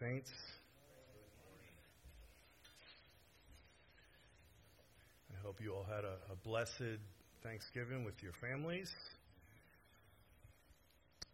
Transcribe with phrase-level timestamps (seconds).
[0.00, 0.30] saints.
[5.32, 7.00] I hope you all had a, a, blessed
[7.42, 8.90] Thanksgiving with your families.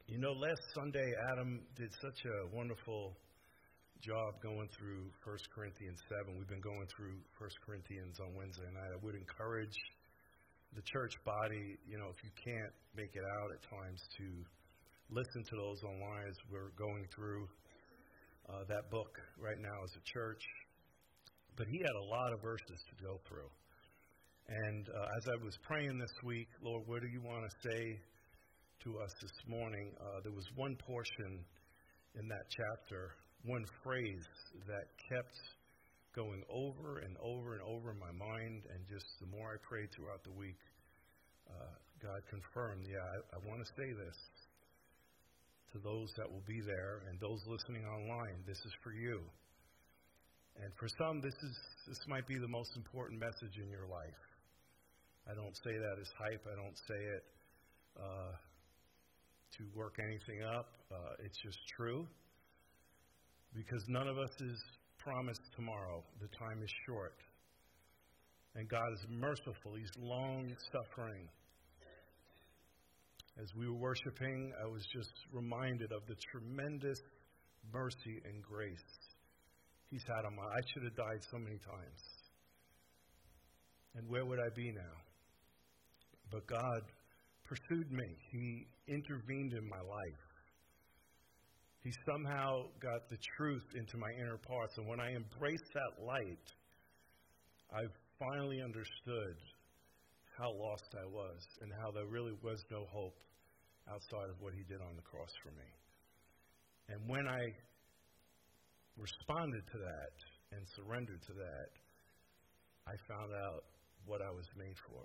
[0.07, 3.17] You know, last Sunday, Adam did such a wonderful
[4.03, 6.37] job going through 1 Corinthians 7.
[6.37, 8.93] We've been going through 1 Corinthians on Wednesday night.
[8.95, 9.79] I would encourage
[10.77, 14.27] the church body, you know, if you can't make it out at times, to
[15.11, 17.49] listen to those online as we're going through
[18.49, 20.43] uh, that book right now as a church.
[21.57, 23.51] But he had a lot of verses to go through.
[24.49, 28.01] And uh, as I was praying this week, Lord, what do you want to say
[28.85, 29.95] to us this morning?
[30.01, 31.45] Uh, there was one portion
[32.19, 34.27] in that chapter, one phrase
[34.67, 35.37] that kept
[36.17, 38.65] going over and over and over in my mind.
[38.75, 40.59] And just the more I prayed throughout the week,
[41.49, 44.19] uh, God confirmed, yeah, I, I want to say this
[45.73, 48.45] to those that will be there and those listening online.
[48.47, 49.21] This is for you.
[50.61, 51.57] And for some, this is
[51.89, 54.23] this might be the most important message in your life.
[55.29, 56.45] I don't say that as hype.
[56.45, 57.25] I don't say it
[57.97, 58.33] uh,
[59.57, 60.69] to work anything up.
[60.91, 62.07] Uh, it's just true.
[63.55, 64.59] Because none of us is
[64.99, 66.03] promised tomorrow.
[66.21, 67.17] The time is short.
[68.55, 69.73] And God is merciful.
[69.79, 71.29] He's long suffering.
[73.41, 76.99] As we were worshiping, I was just reminded of the tremendous
[77.73, 79.13] mercy and grace
[79.93, 80.43] He's had on my.
[80.43, 82.01] I should have died so many times.
[83.95, 84.97] And where would I be now?
[86.31, 86.81] But God
[87.45, 88.09] pursued me.
[88.33, 90.25] He intervened in my life.
[91.85, 94.79] He somehow got the truth into my inner parts.
[94.79, 96.47] And when I embraced that light,
[97.71, 97.83] I
[98.19, 99.37] finally understood
[100.39, 103.17] how lost I was and how there really was no hope
[103.91, 105.71] outside of what He did on the cross for me.
[106.89, 107.53] And when I
[108.97, 110.17] responded to that
[110.53, 111.71] and surrendered to that,
[112.87, 113.65] I found out
[114.07, 115.05] what I was made for.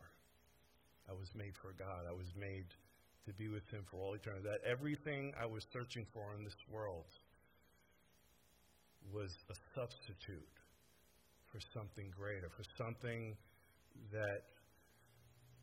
[1.10, 2.04] I was made for God.
[2.10, 2.68] I was made
[3.28, 4.48] to be with Him for all eternity.
[4.48, 7.08] That everything I was searching for in this world
[9.14, 10.56] was a substitute
[11.52, 13.36] for something greater, for something
[14.12, 14.57] that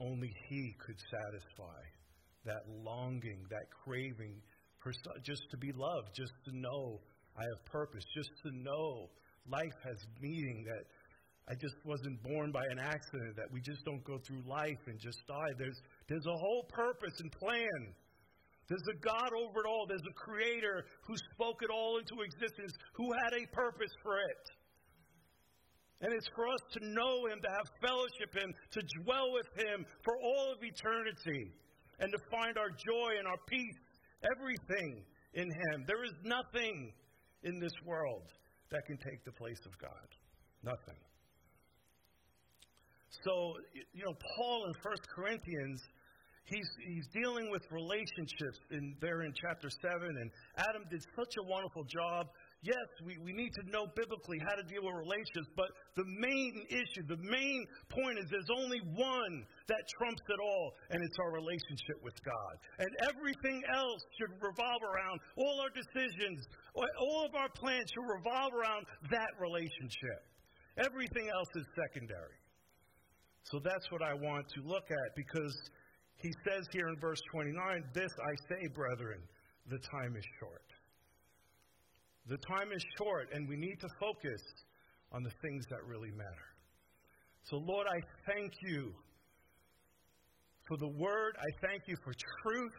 [0.04, 1.80] only He could satisfy.
[2.44, 4.42] That longing, that craving
[5.24, 7.00] just to be loved, just to know
[7.36, 9.08] I have purpose, just to know
[9.48, 10.84] life has meaning, that
[11.48, 14.98] I just wasn't born by an accident, that we just don't go through life and
[15.00, 15.52] just die.
[15.58, 17.94] There's, there's a whole purpose and plan.
[18.68, 19.84] There's a God over it all.
[19.86, 24.44] There's a creator who spoke it all into existence, who had a purpose for it.
[26.00, 29.86] And it's for us to know Him, to have fellowship Him, to dwell with Him
[30.02, 31.52] for all of eternity,
[32.00, 33.78] and to find our joy and our peace,
[34.36, 35.84] everything in Him.
[35.86, 36.92] There is nothing
[37.42, 38.26] in this world
[38.70, 40.08] that can take the place of God.
[40.62, 40.98] Nothing.
[43.22, 43.54] So,
[43.92, 45.80] you know, Paul in 1 Corinthians,
[46.44, 51.44] he's, he's dealing with relationships in, there in chapter 7, and Adam did such a
[51.48, 52.26] wonderful job
[52.64, 56.64] yes, we, we need to know biblically how to deal with relationships, but the main
[56.72, 59.34] issue, the main point is there's only one
[59.68, 62.54] that trumps it all, and it's our relationship with God.
[62.80, 66.40] And everything else should revolve around, all our decisions,
[66.74, 70.24] all of our plans should revolve around that relationship.
[70.80, 72.40] Everything else is secondary.
[73.52, 75.54] So that's what I want to look at because
[76.16, 79.20] he says here in verse 29 this I say, brethren,
[79.68, 80.73] the time is short.
[82.26, 84.40] The time is short, and we need to focus
[85.12, 86.48] on the things that really matter.
[87.50, 88.00] So, Lord, I
[88.32, 88.94] thank you
[90.66, 91.36] for the word.
[91.38, 92.72] I thank you for truth.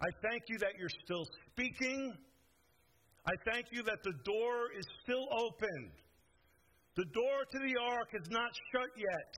[0.00, 2.12] I thank you that you're still speaking.
[3.26, 5.92] I thank you that the door is still open.
[6.96, 9.34] The door to the ark is not shut yet.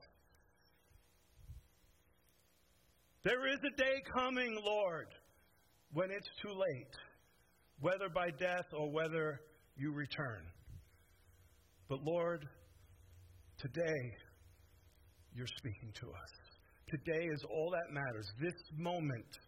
[3.23, 5.09] There is a day coming, Lord,
[5.93, 6.95] when it's too late
[7.81, 9.41] whether by death or whether
[9.77, 10.43] you return.
[11.89, 12.47] But Lord,
[13.59, 14.03] today
[15.35, 16.33] you're speaking to us.
[16.89, 18.27] Today is all that matters.
[18.41, 19.39] This moment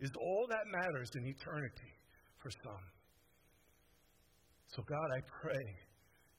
[0.00, 1.92] is all that matters in eternity
[2.42, 2.84] for some.
[4.74, 5.64] So, God, I pray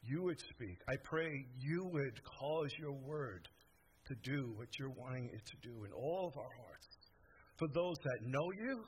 [0.03, 0.77] you would speak.
[0.89, 3.47] I pray you would cause your word
[4.07, 6.87] to do what you're wanting it to do in all of our hearts.
[7.57, 8.83] For those that know you,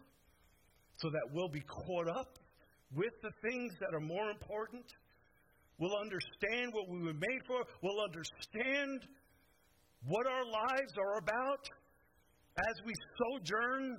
[0.98, 2.40] so that we'll be caught up
[2.94, 4.86] with the things that are more important.
[5.78, 7.64] We'll understand what we were made for.
[7.82, 9.02] We'll understand
[10.08, 11.68] what our lives are about
[12.58, 13.98] as we sojourn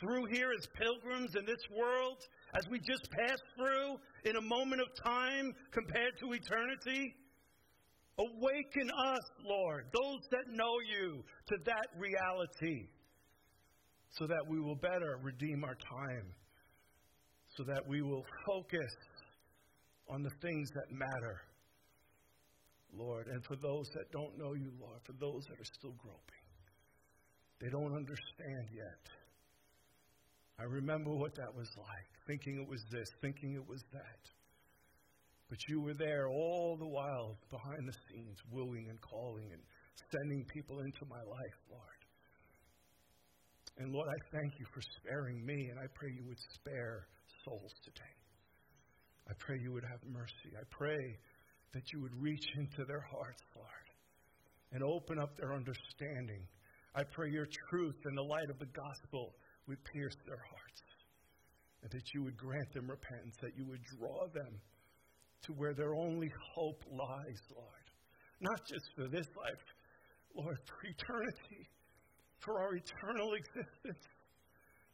[0.00, 2.16] through here as pilgrims in this world,
[2.54, 7.14] as we just pass through in a moment of time compared to eternity?
[8.18, 12.88] Awaken us, Lord, those that know you, to that reality,
[14.10, 16.34] so that we will better redeem our time,
[17.56, 18.94] so that we will focus
[20.08, 21.40] on the things that matter,
[22.92, 23.26] Lord.
[23.26, 26.46] And for those that don't know you, Lord, for those that are still groping,
[27.60, 29.04] they don't understand yet.
[30.60, 34.22] I remember what that was like, thinking it was this, thinking it was that.
[35.48, 39.62] But you were there all the while behind the scenes, wooing and calling and
[40.10, 41.97] sending people into my life, Lord.
[43.78, 47.06] And Lord, I thank you for sparing me, and I pray you would spare
[47.44, 48.14] souls today.
[49.30, 50.50] I pray you would have mercy.
[50.58, 50.98] I pray
[51.74, 53.86] that you would reach into their hearts, Lord,
[54.72, 56.42] and open up their understanding.
[56.96, 59.34] I pray your truth and the light of the gospel
[59.68, 60.82] would pierce their hearts,
[61.82, 64.58] and that you would grant them repentance, that you would draw them
[65.46, 67.86] to where their only hope lies, Lord.
[68.40, 69.64] Not just for this life,
[70.34, 71.68] Lord, for eternity,
[72.40, 74.04] for our eternal existence.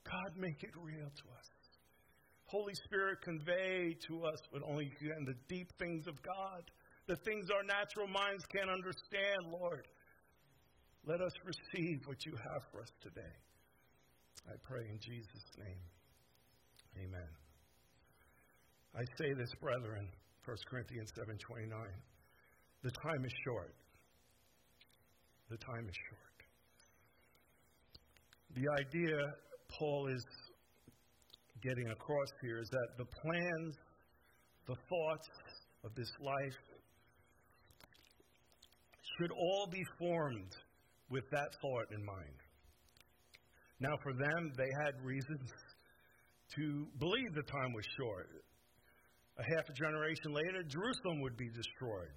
[0.04, 1.48] God, make it real to us.
[2.46, 6.62] Holy Spirit, convey to us what only you can the deep things of God,
[7.08, 9.88] the things our natural minds can't understand, Lord.
[11.06, 13.34] Let us receive what you have for us today.
[14.48, 15.82] I pray in Jesus' name.
[16.96, 17.30] Amen.
[18.94, 20.08] I say this, brethren,
[20.44, 21.68] 1 Corinthians 7:29.
[22.82, 23.74] The time is short.
[25.50, 26.23] The time is short.
[28.54, 29.16] The idea
[29.78, 30.24] Paul is
[31.62, 33.74] getting across here is that the plans,
[34.66, 35.28] the thoughts
[35.84, 36.58] of this life
[39.18, 40.52] should all be formed
[41.10, 42.38] with that thought in mind.
[43.80, 45.50] Now, for them, they had reasons
[46.56, 48.28] to believe the time was short
[49.38, 52.14] a half a generation later, Jerusalem would be destroyed.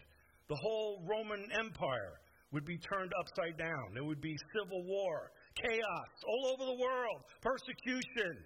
[0.50, 2.22] The whole Roman Empire
[2.54, 3.94] would be turned upside down.
[3.94, 5.32] There would be civil war,
[5.62, 8.38] chaos all over the world, persecution.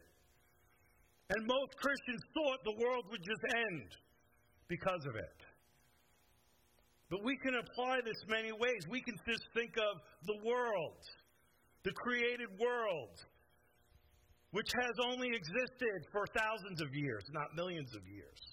[1.29, 3.87] And most Christians thought the world would just end
[4.67, 5.39] because of it.
[7.09, 8.87] But we can apply this many ways.
[8.89, 10.99] We can just think of the world,
[11.83, 13.15] the created world,
[14.51, 18.50] which has only existed for thousands of years, not millions of years.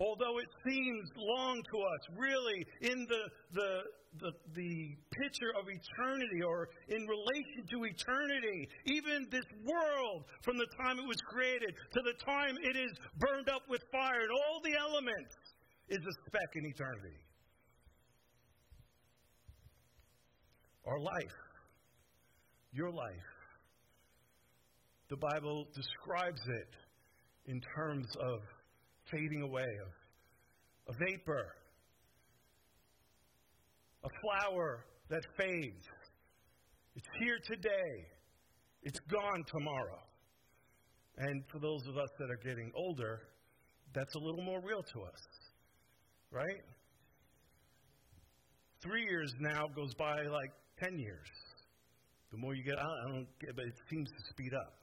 [0.00, 3.70] Although it seems long to us, really in the, the,
[4.18, 10.66] the, the, picture of eternity or in relation to eternity, even this world from the
[10.80, 14.60] time it was created to the time it is burned up with fire and all
[14.64, 15.36] the elements
[15.88, 17.16] is a speck in eternity.
[20.86, 21.36] Our life,
[22.72, 23.30] your life,
[25.10, 26.70] the Bible describes it
[27.46, 28.40] in terms of
[29.10, 31.54] fading away, a, a vapor,
[34.04, 35.86] a flower that fades.
[36.96, 38.06] It's here today,
[38.82, 40.00] it's gone tomorrow.
[41.18, 43.20] And for those of us that are getting older,
[43.94, 45.20] that's a little more real to us,
[46.30, 46.62] right?
[48.82, 51.28] Three years now goes by like 10 years.
[52.32, 54.79] The more you get out, I don't get, but it seems to speed up.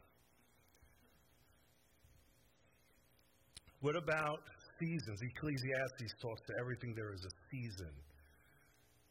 [3.87, 4.43] What about
[4.81, 5.21] seasons?
[5.23, 7.95] Ecclesiastes talks to everything there is a season.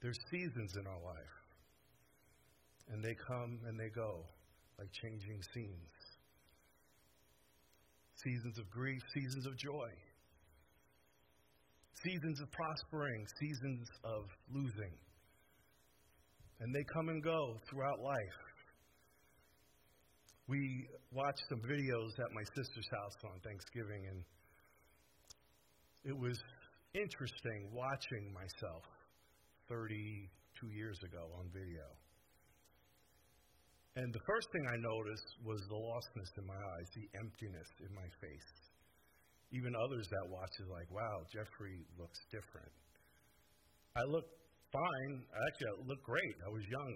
[0.02, 1.36] There's seasons in our life.
[2.92, 4.20] And they come and they go
[4.78, 5.96] like changing scenes.
[8.22, 9.88] Seasons of grief, seasons of joy.
[12.04, 14.92] Seasons of prospering, seasons of losing.
[16.60, 18.40] And they come and go throughout life.
[20.48, 24.20] We watched some videos at my sister's house on Thanksgiving, and
[26.06, 26.38] it was
[26.94, 28.86] interesting watching myself
[29.68, 31.82] 32 years ago on video.
[33.96, 37.90] And the first thing I noticed was the lostness in my eyes, the emptiness in
[37.90, 38.50] my face.
[39.50, 42.70] Even others that watch is like, wow, Jeffrey looks different.
[43.96, 44.26] I look
[44.70, 45.12] fine.
[45.26, 46.36] Actually, I look great.
[46.46, 46.94] I was young.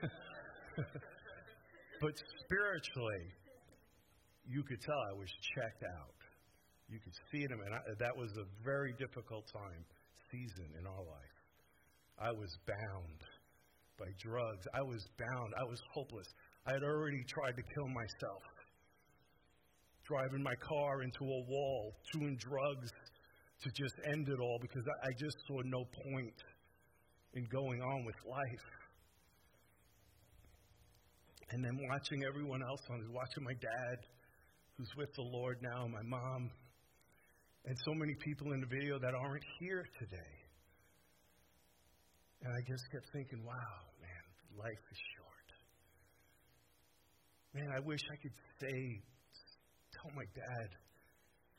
[2.00, 2.14] but
[2.48, 3.24] spiritually,
[4.48, 6.15] you could tell I was checked out.
[6.88, 9.82] You could see it, and I, that was a very difficult time,
[10.30, 11.36] season in our life.
[12.18, 13.20] I was bound
[13.98, 14.66] by drugs.
[14.74, 15.52] I was bound.
[15.58, 16.26] I was hopeless.
[16.66, 18.42] I had already tried to kill myself,
[20.04, 22.90] driving my car into a wall, doing drugs
[23.62, 26.38] to just end it all because I, I just saw no point
[27.34, 28.66] in going on with life.
[31.50, 33.98] And then watching everyone else on watching my dad,
[34.76, 36.50] who's with the Lord now, my mom,
[37.66, 40.34] and so many people in the video that aren't here today.
[42.42, 45.48] And I just kept thinking, wow, man, life is short.
[47.58, 49.02] Man, I wish I could say,
[49.98, 50.68] tell my dad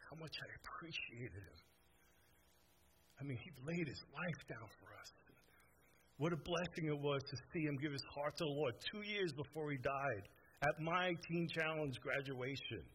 [0.07, 1.59] how much I appreciated him.
[3.19, 5.11] I mean, he laid his life down for us.
[6.17, 9.03] What a blessing it was to see him give his heart to the Lord two
[9.03, 10.23] years before he died
[10.63, 12.85] at my Teen Challenge graduation.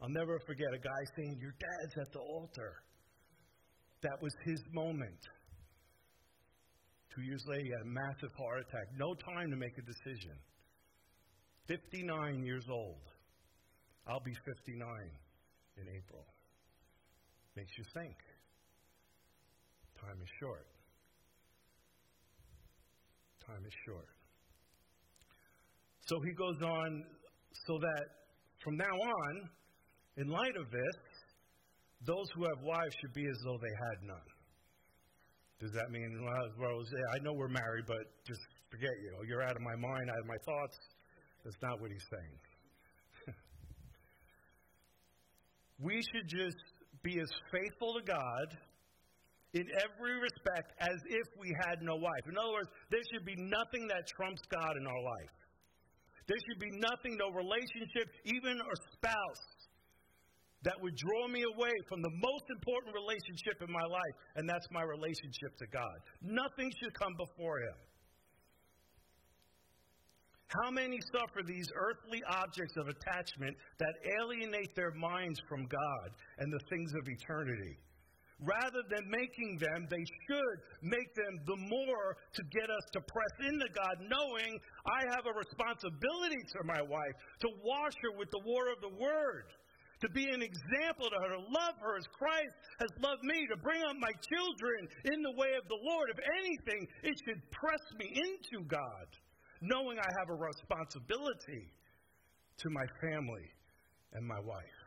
[0.00, 2.82] I'll never forget a guy saying, Your dad's at the altar.
[4.02, 5.18] That was his moment.
[7.14, 8.86] Two years later, he had a massive heart attack.
[8.94, 10.38] No time to make a decision.
[11.66, 13.02] 59 years old.
[14.06, 14.86] I'll be 59
[15.76, 16.24] in April.
[17.56, 18.16] Makes you think.
[20.00, 20.66] Time is short.
[23.44, 24.08] Time is short.
[26.06, 27.04] So he goes on,
[27.66, 28.04] so that
[28.62, 29.50] from now on,
[30.18, 30.96] in light of this,
[32.06, 34.28] those who have wives should be as though they had none.
[35.60, 36.82] Does that mean, well,
[37.14, 39.10] I know we're married, but just forget, you.
[39.26, 40.78] You're out of my mind, out of my thoughts.
[41.44, 43.34] That's not what he's saying.
[45.80, 46.62] we should just
[47.02, 48.58] be as faithful to God
[49.54, 52.24] in every respect as if we had no wife.
[52.28, 55.34] In other words, there should be nothing that trumps God in our life.
[56.28, 59.57] There should be nothing, no relationship, even a spouse,
[60.62, 64.66] that would draw me away from the most important relationship in my life, and that's
[64.70, 65.96] my relationship to God.
[66.22, 67.78] Nothing should come before Him.
[70.48, 76.50] How many suffer these earthly objects of attachment that alienate their minds from God and
[76.50, 77.76] the things of eternity?
[78.40, 83.50] Rather than making them, they should make them the more to get us to press
[83.50, 88.40] into God, knowing I have a responsibility to my wife to wash her with the
[88.46, 89.52] water of the Word,
[90.00, 93.56] to be an example to her, to love her as Christ has loved me, to
[93.62, 96.10] bring up my children in the way of the Lord.
[96.10, 99.08] If anything, it should press me into God,
[99.60, 101.70] knowing I have a responsibility
[102.58, 103.46] to my family
[104.14, 104.78] and my wife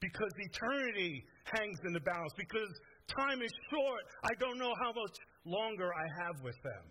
[0.00, 2.70] because eternity hangs in the balance, because
[3.18, 4.02] time is short.
[4.24, 6.86] I don't know how much longer I have with them.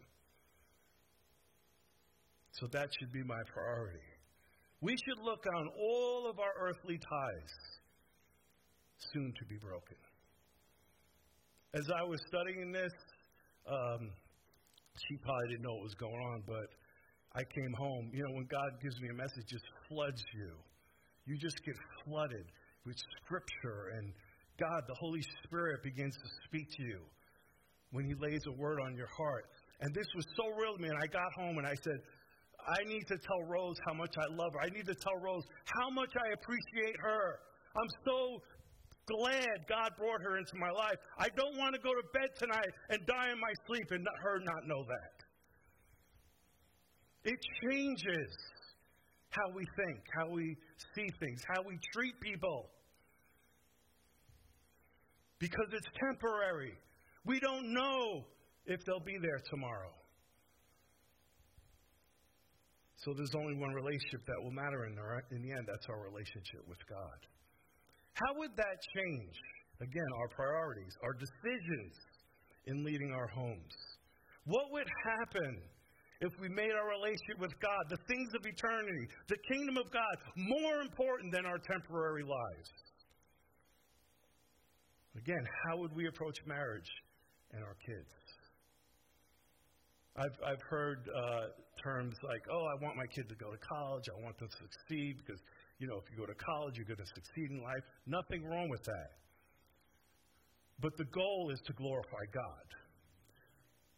[2.51, 4.06] So that should be my priority.
[4.81, 7.53] We should look on all of our earthly ties
[9.13, 9.98] soon to be broken.
[11.74, 12.93] As I was studying this,
[13.67, 14.10] um,
[15.07, 16.69] she probably didn't know what was going on, but
[17.34, 18.12] I came home.
[18.13, 20.53] You know, when God gives me a message, it just floods you.
[21.25, 22.46] You just get flooded
[22.86, 24.13] with Scripture, and
[24.60, 27.00] God, the Holy Spirit, begins to speak to you
[27.91, 29.46] when He lays a word on your heart.
[29.81, 30.89] And this was so real to me.
[30.89, 32.00] And I got home and I said,
[32.67, 34.62] I need to tell Rose how much I love her.
[34.62, 37.39] I need to tell Rose how much I appreciate her.
[37.75, 38.41] I'm so
[39.07, 41.00] glad God brought her into my life.
[41.17, 44.39] I don't want to go to bed tonight and die in my sleep and her
[44.43, 45.15] not know that.
[47.31, 48.36] It changes
[49.29, 50.55] how we think, how we
[50.95, 52.69] see things, how we treat people
[55.39, 56.74] because it's temporary.
[57.25, 58.25] We don't know
[58.65, 59.93] if they'll be there tomorrow.
[63.07, 65.63] So there's only one relationship that will matter in the, in the end.
[65.63, 67.15] That's our relationship with God.
[68.19, 69.31] How would that change,
[69.79, 71.95] again, our priorities, our decisions
[72.67, 73.71] in leading our homes?
[74.43, 75.55] What would happen
[76.19, 80.15] if we made our relationship with God, the things of eternity, the kingdom of God,
[80.35, 82.69] more important than our temporary lives?
[85.15, 86.91] Again, how would we approach marriage
[87.53, 88.26] and our kids?
[90.17, 94.05] I've, I've heard uh, terms like, oh, I want my kid to go to college.
[94.09, 95.39] I want them to succeed because,
[95.77, 97.86] you know, if you go to college, you're going to succeed in life.
[98.09, 99.21] Nothing wrong with that.
[100.81, 102.67] But the goal is to glorify God.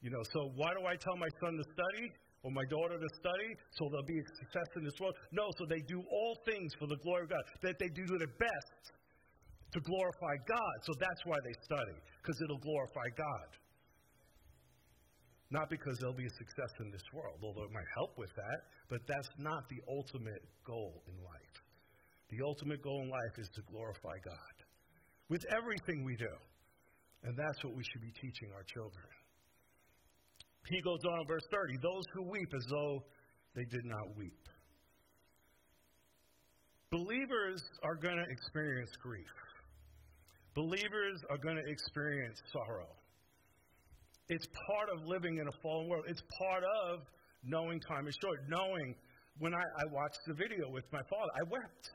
[0.02, 2.12] You know, so why do I tell my son to study
[2.44, 5.16] or my daughter to study so they'll be a success in this world?
[5.32, 8.32] No, so they do all things for the glory of God, that they do their
[8.40, 8.84] best
[9.72, 10.76] to glorify God.
[10.84, 13.48] So that's why they study, because it'll glorify God.
[15.52, 18.60] Not because they'll be a success in this world, although it might help with that,
[18.90, 21.56] but that's not the ultimate goal in life.
[22.30, 24.56] The ultimate goal in life is to glorify God
[25.30, 26.34] with everything we do.
[27.24, 29.10] And that's what we should be teaching our children.
[30.70, 33.04] He goes on, verse 30 those who weep as though
[33.56, 34.38] they did not weep.
[36.92, 39.34] Believers are going to experience grief.
[40.56, 42.90] Believers are going to experience sorrow.
[44.30, 46.06] It's part of living in a fallen world.
[46.08, 47.00] It's part of
[47.44, 48.96] knowing time is short, knowing
[49.40, 51.86] when I, I watched the video with my father, I wept.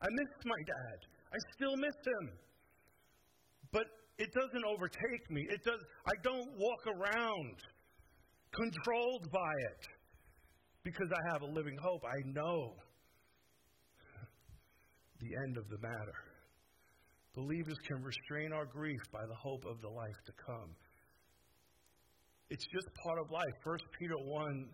[0.00, 0.98] I missed my dad.
[1.32, 2.30] I still miss him.
[3.72, 3.84] But
[4.18, 5.44] it doesn't overtake me.
[5.50, 7.56] It does I don't walk around
[8.52, 9.82] controlled by it
[10.84, 12.02] because I have a living hope.
[12.04, 12.74] I know
[15.20, 16.18] the end of the matter.
[17.34, 20.70] Believers can restrain our grief by the hope of the life to come.
[22.50, 23.54] It's just part of life.
[23.64, 24.68] 1 Peter 1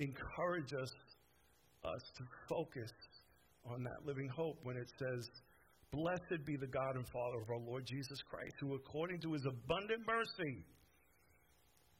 [0.00, 0.92] encourages us,
[1.84, 2.90] us to focus
[3.66, 5.28] on that living hope when it says,
[5.92, 9.44] Blessed be the God and Father of our Lord Jesus Christ, who according to his
[9.46, 10.64] abundant mercy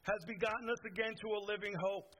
[0.02, 2.14] has begotten us again to a living hope.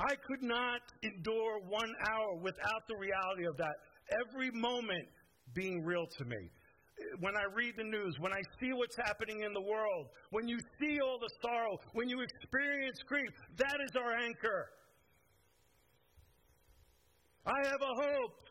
[0.00, 3.74] I could not endure one hour without the reality of that.
[4.26, 5.08] Every moment
[5.54, 6.50] being real to me.
[7.20, 10.58] When I read the news, when I see what's happening in the world, when you
[10.80, 14.68] see all the sorrow, when you experience grief, that is our anchor.
[17.46, 18.42] I have a hope.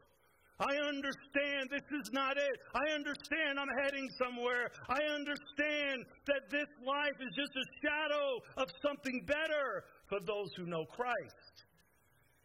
[0.60, 2.58] I understand this is not it.
[2.75, 4.70] I understand I'm heading somewhere.
[4.89, 8.27] I understand that this life is just a shadow
[8.58, 11.65] of something better for those who know Christ.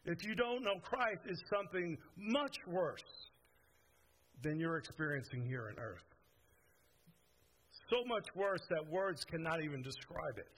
[0.07, 3.03] If you don't know Christ, it's something much worse
[4.43, 6.05] than you're experiencing here on earth.
[7.91, 10.57] So much worse that words cannot even describe it.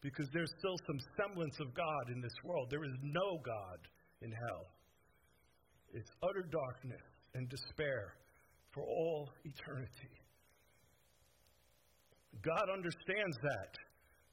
[0.00, 2.68] Because there's still some semblance of God in this world.
[2.70, 3.78] There is no God
[4.22, 4.66] in hell.
[5.92, 8.14] It's utter darkness and despair
[8.72, 10.14] for all eternity.
[12.42, 13.74] God understands that.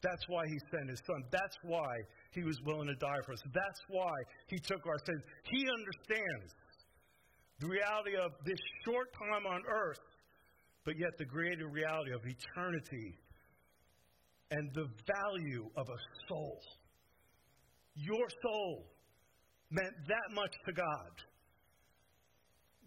[0.02, 1.24] That's why He sent His Son.
[1.32, 1.90] That's why
[2.32, 3.42] He was willing to die for us.
[3.52, 4.14] That's why
[4.48, 5.24] He took our sins.
[5.52, 6.54] He understands
[7.60, 10.04] the reality of this short time on earth,
[10.86, 13.18] but yet the greater reality of eternity
[14.52, 16.00] and the value of a
[16.30, 16.62] soul.
[17.96, 18.86] Your soul
[19.72, 21.14] meant that much to God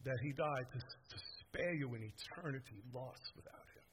[0.04, 3.86] that He died to, to spare you an eternity lost without Him.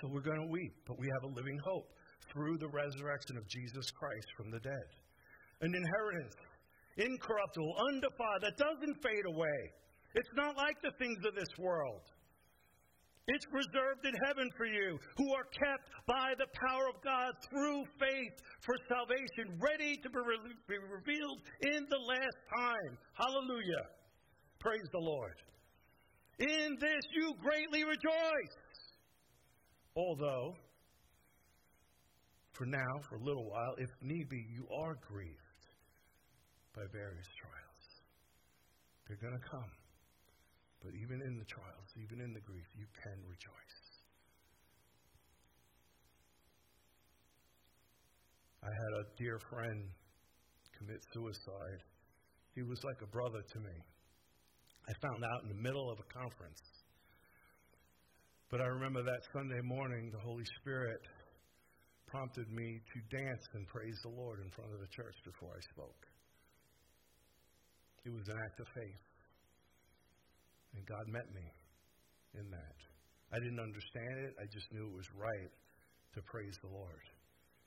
[0.00, 1.88] So we're going to weep, but we have a living hope
[2.32, 4.88] through the resurrection of Jesus Christ from the dead.
[5.62, 6.36] An inheritance,
[6.96, 9.72] incorruptible, undefiled, that doesn't fade away.
[10.14, 12.02] It's not like the things of this world.
[13.28, 17.82] It's reserved in heaven for you, who are kept by the power of God through
[17.98, 22.98] faith for salvation, ready to be, re- be revealed in the last time.
[23.14, 23.90] Hallelujah.
[24.60, 25.34] Praise the Lord.
[26.38, 28.56] In this you greatly rejoice.
[29.96, 30.54] Although,
[32.52, 35.45] for now, for a little while, if need be, you are grieved
[36.76, 37.84] by various trials.
[39.08, 39.72] They're going to come.
[40.84, 43.78] But even in the trials, even in the grief, you can rejoice.
[48.60, 49.88] I had a dear friend
[50.76, 51.80] commit suicide.
[52.54, 53.76] He was like a brother to me.
[54.86, 56.60] I found out in the middle of a conference.
[58.50, 61.00] But I remember that Sunday morning, the Holy Spirit
[62.06, 65.62] prompted me to dance and praise the Lord in front of the church before I
[65.74, 66.06] spoke.
[68.06, 69.04] It was an act of faith.
[70.78, 71.42] And God met me
[72.38, 72.78] in that.
[73.34, 75.50] I didn't understand it, I just knew it was right
[76.14, 77.02] to praise the Lord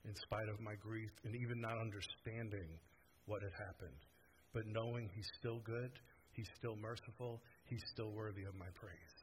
[0.08, 2.80] in spite of my grief and even not understanding
[3.26, 4.00] what had happened.
[4.54, 5.92] But knowing He's still good,
[6.32, 9.14] He's still merciful, He's still worthy of my praise.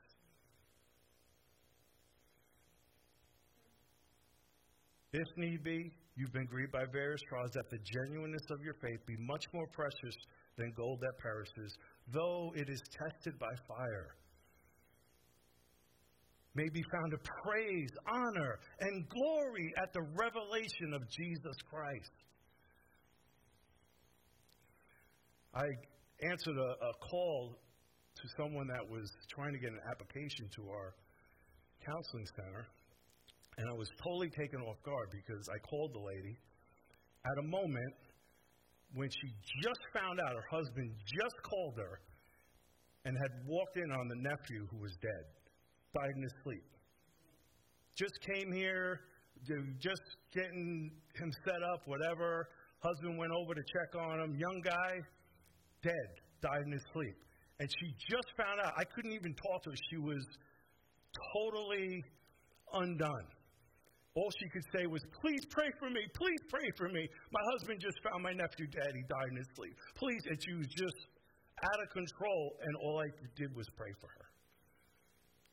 [5.14, 9.00] If need be, you've been grieved by various trials, that the genuineness of your faith
[9.08, 10.14] be much more precious
[10.58, 11.78] than gold that perishes,
[12.13, 14.15] though it is tested by fire,
[16.56, 22.12] may be found to praise, honor, and glory at the revelation of Jesus Christ.
[25.54, 25.65] I
[26.24, 27.58] answered a, a call
[28.15, 30.93] to someone that was trying to get an application to our
[31.86, 32.65] counseling center,
[33.58, 36.38] and I was totally taken off guard because I called the lady
[37.26, 37.93] at a moment
[38.93, 39.28] when she
[39.62, 42.00] just found out her husband just called her
[43.06, 45.26] and had walked in on the nephew who was dead,
[45.93, 46.63] died in his sleep.
[47.95, 49.02] Just came here,
[49.80, 50.02] just
[50.34, 52.50] getting him set up, whatever.
[52.84, 54.36] Husband went over to check on him.
[54.36, 55.02] Young guy,
[55.82, 56.10] dead,
[56.41, 57.15] died in his sleep.
[57.60, 58.73] And she just found out.
[58.78, 59.76] I couldn't even talk to her.
[59.89, 60.23] She was
[61.34, 62.04] totally
[62.73, 63.28] undone.
[64.18, 66.02] All she could say was, Please pray for me.
[66.18, 67.06] Please pray for me.
[67.30, 68.90] My husband just found my nephew dead.
[68.98, 69.78] He died in his sleep.
[69.94, 70.24] Please.
[70.26, 71.00] And she was just
[71.62, 72.58] out of control.
[72.66, 74.26] And all I did was pray for her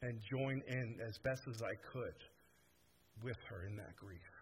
[0.09, 2.19] and join in as best as I could
[3.23, 4.33] with her in that grief.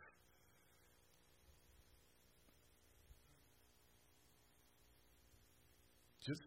[6.24, 6.42] Just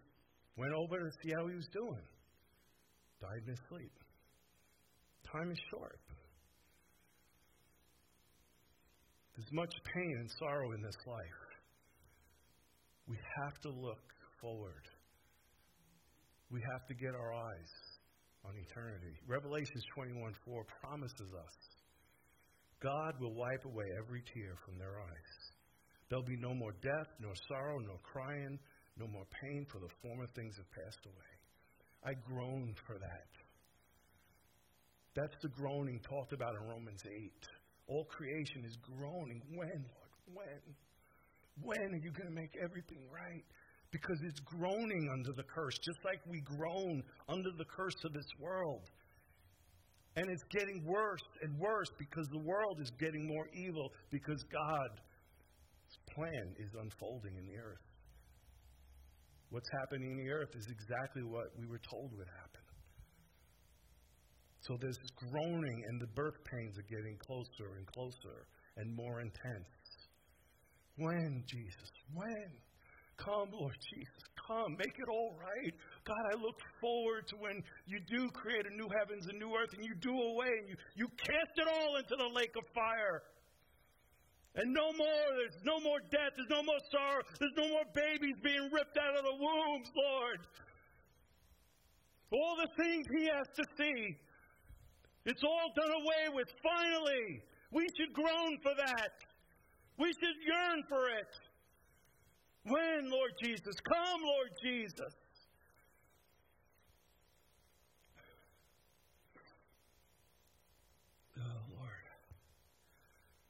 [0.56, 2.08] went over to see how he was doing.
[3.20, 3.92] Died in his sleep.
[5.30, 6.00] Time is short.
[9.36, 11.42] There's much pain and sorrow in this life.
[13.08, 14.02] We have to look
[14.42, 14.88] forward.
[16.50, 17.72] We have to get our eyes
[18.46, 19.20] on eternity.
[19.28, 21.56] Revelations 21:4 promises us
[22.80, 25.52] God will wipe away every tear from their eyes.
[26.10, 28.60] There'll be no more death, no sorrow, no crying,
[28.98, 31.32] no more pain, for the former things have passed away.
[32.06, 33.32] I groan for that.
[35.16, 37.48] That's the groaning talked about in Romans 8.
[37.88, 39.42] All creation is groaning.
[39.54, 40.12] When, Lord?
[40.34, 40.76] When?
[41.62, 43.44] When are you going to make everything right?
[43.92, 48.28] Because it's groaning under the curse, just like we groan under the curse of this
[48.40, 48.90] world.
[50.18, 55.02] And it's getting worse and worse because the world is getting more evil because God's
[56.16, 57.86] plan is unfolding in the earth.
[59.50, 62.65] What's happening in the earth is exactly what we were told would happen.
[64.68, 64.98] So there's
[65.30, 68.48] groaning, and the birth pains are getting closer and closer
[68.78, 69.70] and more intense.
[70.98, 71.92] When, Jesus?
[72.14, 72.50] When?
[73.18, 74.24] Come, Lord Jesus.
[74.48, 74.76] Come.
[74.78, 75.74] Make it all right.
[76.04, 79.72] God, I look forward to when you do create a new heavens and new earth
[79.78, 83.22] and you do away and you, you cast it all into the lake of fire.
[84.56, 88.36] And no more, there's no more death, there's no more sorrow, there's no more babies
[88.42, 90.40] being ripped out of the wombs, Lord.
[92.32, 94.16] All the things He has to see,
[95.26, 96.48] it's all done away with.
[96.62, 99.12] Finally, we should groan for that.
[99.98, 101.28] We should yearn for it.
[102.64, 103.76] When, Lord Jesus?
[103.88, 105.14] Come, Lord Jesus.
[111.38, 111.42] Oh,
[111.78, 112.06] Lord.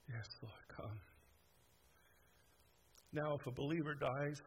[0.10, 1.00] Yes, Lord, come.
[3.14, 4.42] Now, if a believer dies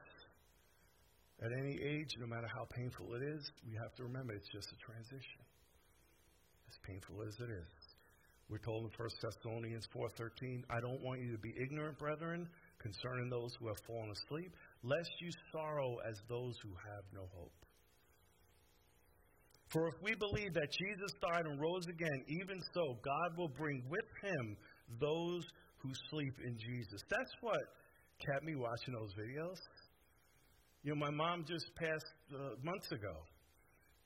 [1.42, 4.68] at any age, no matter how painful it is, we have to remember it's just
[4.72, 5.47] a transition.
[6.88, 7.72] Painful as it is.
[8.48, 12.48] We're told in 1 Thessalonians 4:13, I don't want you to be ignorant, brethren,
[12.78, 17.52] concerning those who have fallen asleep, lest you sorrow as those who have no hope.
[19.68, 23.84] For if we believe that Jesus died and rose again, even so, God will bring
[23.90, 24.56] with him
[24.98, 25.44] those
[25.76, 27.02] who sleep in Jesus.
[27.10, 27.60] That's what
[28.18, 29.60] kept me watching those videos.
[30.84, 33.12] You know, my mom just passed uh, months ago,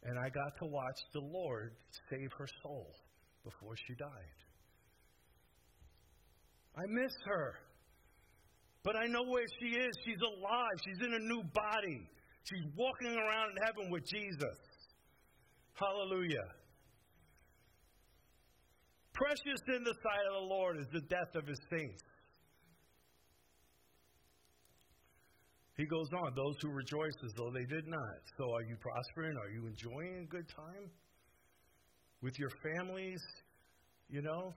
[0.05, 1.73] and I got to watch the Lord
[2.11, 2.95] save her soul
[3.45, 4.39] before she died.
[6.77, 7.55] I miss her.
[8.83, 9.93] But I know where she is.
[10.05, 10.77] She's alive.
[10.85, 12.01] She's in a new body.
[12.45, 14.59] She's walking around in heaven with Jesus.
[15.75, 16.51] Hallelujah.
[19.15, 22.03] Precious in the sight of the Lord is the death of his saints.
[25.77, 28.21] He goes on, those who rejoice as though they did not.
[28.37, 29.37] So are you prospering?
[29.37, 30.91] Are you enjoying a good time?
[32.23, 33.21] with your families,
[34.09, 34.55] you know.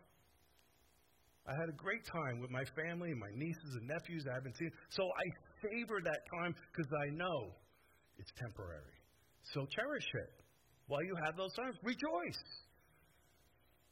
[1.47, 4.55] I had a great time with my family and my nieces and nephews I haven't
[4.57, 4.71] seen.
[4.89, 5.25] So I
[5.61, 7.53] savor that time because I know
[8.17, 8.97] it's temporary.
[9.53, 10.33] So cherish it
[10.87, 11.75] while you have those times.
[11.83, 12.43] Rejoice.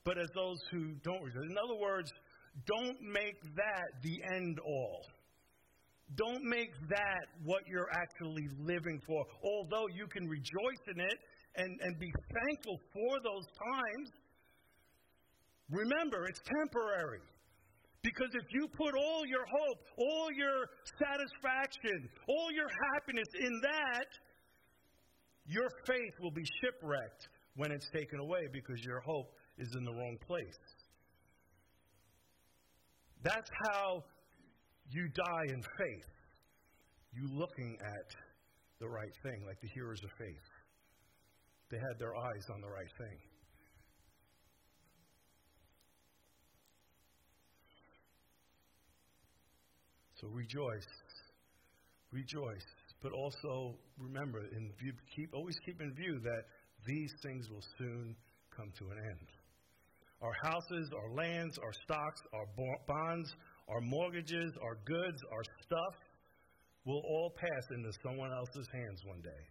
[0.03, 2.11] But as those who don't rejoice, in other words,
[2.65, 5.05] don't make that the end all.
[6.15, 9.25] Don't make that what you're actually living for.
[9.43, 11.17] Although you can rejoice in it
[11.55, 12.11] and, and be
[12.45, 14.09] thankful for those times,
[15.71, 17.21] remember, it's temporary.
[18.03, 20.67] Because if you put all your hope, all your
[20.99, 24.07] satisfaction, all your happiness in that,
[25.45, 29.91] your faith will be shipwrecked when it's taken away because your hope is in the
[29.91, 30.59] wrong place.
[33.23, 34.03] That's how
[34.89, 36.11] you die in faith.
[37.13, 38.09] You looking at
[38.79, 40.49] the right thing, like the hearers of faith.
[41.71, 43.17] They had their eyes on the right thing.
[50.19, 50.87] So rejoice.
[52.11, 52.67] Rejoice.
[53.01, 56.43] But also remember, in view, keep, always keep in view that
[56.85, 58.15] these things will soon
[58.55, 59.27] come to an end.
[60.21, 62.45] Our houses, our lands, our stocks, our
[62.87, 63.33] bonds,
[63.69, 65.95] our mortgages, our goods, our stuff
[66.85, 69.43] will all pass into someone else's hands one day.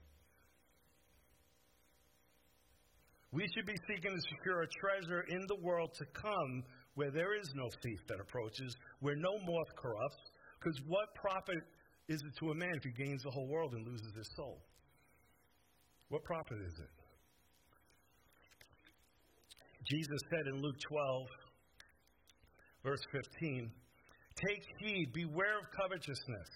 [3.33, 6.62] We should be seeking to secure a treasure in the world to come
[6.94, 10.20] where there is no thief that approaches, where no moth corrupts.
[10.61, 11.64] Because what profit
[12.09, 14.61] is it to a man if he gains the whole world and loses his soul?
[16.11, 16.92] What profit is it?
[19.90, 21.27] Jesus said in Luke 12,
[22.85, 23.70] verse 15,
[24.35, 26.49] Take heed, beware of covetousness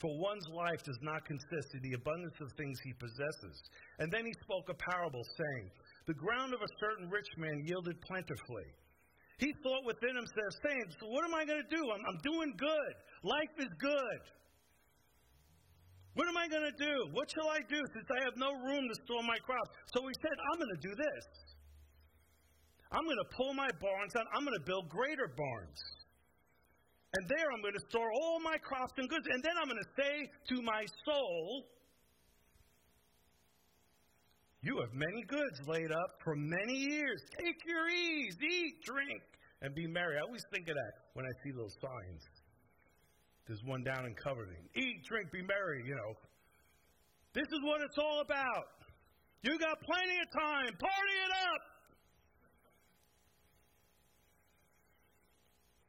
[0.00, 3.56] For one's life does not consist in the abundance of things he possesses.
[4.00, 5.70] And then he spoke a parable, saying,
[6.10, 8.66] The ground of a certain rich man yielded plentifully.
[9.38, 11.82] He thought within himself, saying, So what am I going to do?
[11.94, 12.94] I'm, I'm doing good.
[13.22, 14.22] Life is good.
[16.14, 16.94] What am I going to do?
[17.12, 19.70] What shall I do since I have no room to store my crops?
[19.94, 21.24] So he said, I'm going to do this.
[22.92, 24.26] I'm going to pull my barns out.
[24.34, 25.80] I'm going to build greater barns.
[27.14, 29.26] And there I'm going to store all my crops and goods.
[29.30, 31.64] And then I'm going to say to my soul,
[34.62, 37.20] You have many goods laid up for many years.
[37.36, 39.20] Take your ease, eat, drink,
[39.60, 40.16] and be merry.
[40.18, 42.22] I always think of that when I see those signs.
[43.48, 44.62] There's one down in Coverding.
[44.76, 46.14] Eat, drink, be merry, you know.
[47.34, 48.86] This is what it's all about.
[49.42, 50.70] You got plenty of time.
[50.78, 51.62] Party it up.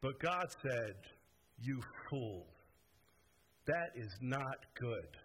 [0.01, 0.95] But God said,
[1.59, 2.45] You fool.
[3.65, 5.17] That is not good.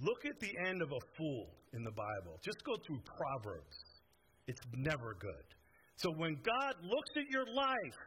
[0.00, 2.38] Look at the end of a fool in the Bible.
[2.44, 3.76] Just go through Proverbs.
[4.46, 5.46] It's never good.
[5.96, 7.98] So when God looks at your life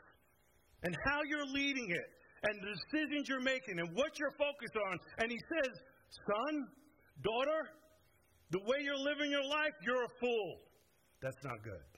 [0.84, 2.10] and how you're leading it
[2.44, 5.72] and the decisions you're making and what you're focused on, and He says,
[6.26, 6.68] Son,
[7.22, 7.70] daughter,
[8.52, 10.60] the way you're living your life, you're a fool.
[11.22, 11.92] That's not good.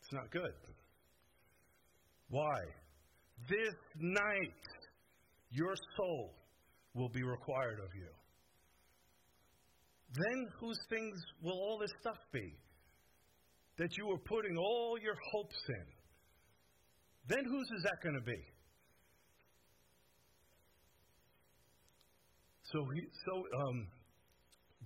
[0.00, 0.54] It's not good.
[2.28, 2.58] Why?
[3.48, 4.62] This night,
[5.50, 6.34] your soul
[6.94, 8.08] will be required of you.
[10.14, 12.54] Then whose things will all this stuff be?
[13.78, 15.86] That you were putting all your hopes in.
[17.28, 18.42] Then whose is that going to be?
[22.72, 23.34] So, he, so
[23.68, 23.86] um,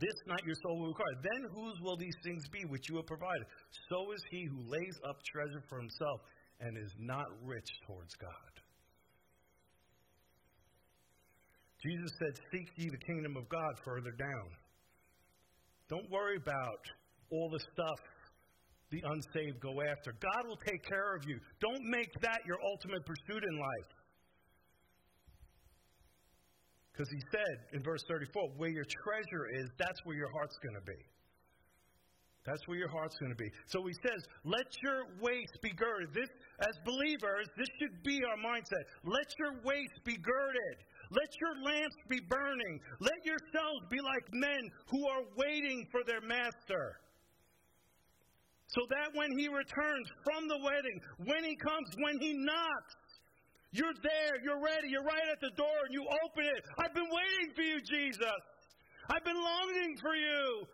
[0.01, 1.17] this night your soul will require.
[1.23, 3.47] Then whose will these things be which you have provided?
[3.89, 6.21] So is he who lays up treasure for himself
[6.61, 8.53] and is not rich towards God.
[11.83, 14.49] Jesus said, Seek ye the kingdom of God further down.
[15.89, 16.85] Don't worry about
[17.33, 18.01] all the stuff
[18.91, 20.13] the unsaved go after.
[20.13, 21.39] God will take care of you.
[21.61, 23.91] Don't make that your ultimate pursuit in life.
[26.93, 30.75] Because he said in verse 34, where your treasure is, that's where your heart's going
[30.75, 31.01] to be.
[32.47, 33.51] That's where your heart's going to be.
[33.67, 36.15] So he says, let your waist be girded.
[36.15, 38.89] This, as believers, this should be our mindset.
[39.05, 40.77] Let your waist be girded.
[41.11, 42.81] Let your lamps be burning.
[43.01, 47.01] Let yourselves be like men who are waiting for their master.
[48.69, 52.95] So that when he returns from the wedding, when he comes, when he knocks,
[53.73, 56.65] you're there, you're ready, you're right at the door, and you open it.
[56.79, 58.43] I've been waiting for you, Jesus.
[59.11, 60.67] I've been longing for you.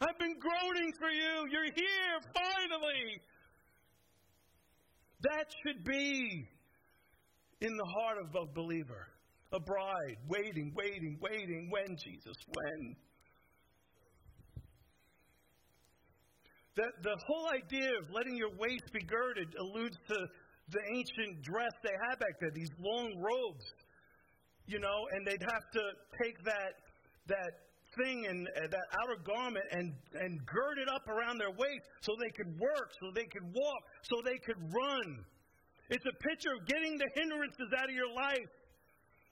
[0.00, 1.50] I've been groaning for you.
[1.50, 3.20] You're here, finally.
[5.22, 6.48] That should be
[7.60, 9.08] in the heart of a believer.
[9.52, 11.68] A bride waiting, waiting, waiting.
[11.70, 12.36] When, Jesus?
[12.54, 12.96] When?
[16.76, 20.14] The, the whole idea of letting your waist be girded alludes to
[20.68, 23.64] the ancient dress they had back then, these long robes,
[24.66, 25.82] you know, and they'd have to
[26.22, 26.74] take that,
[27.26, 27.67] that
[28.02, 32.14] thing and uh, that outer garment and, and gird it up around their waist so
[32.18, 35.24] they could work, so they could walk, so they could run.
[35.90, 38.52] It's a picture of getting the hindrances out of your life.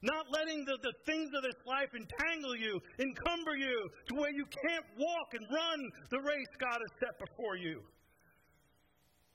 [0.03, 4.45] Not letting the, the things of this life entangle you, encumber you, to where you
[4.45, 7.81] can't walk and run the race God has set before you.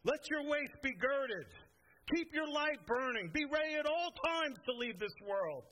[0.03, 1.47] Let your waist be girded.
[2.15, 3.29] Keep your light burning.
[3.33, 5.65] Be ready at all times to leave this world.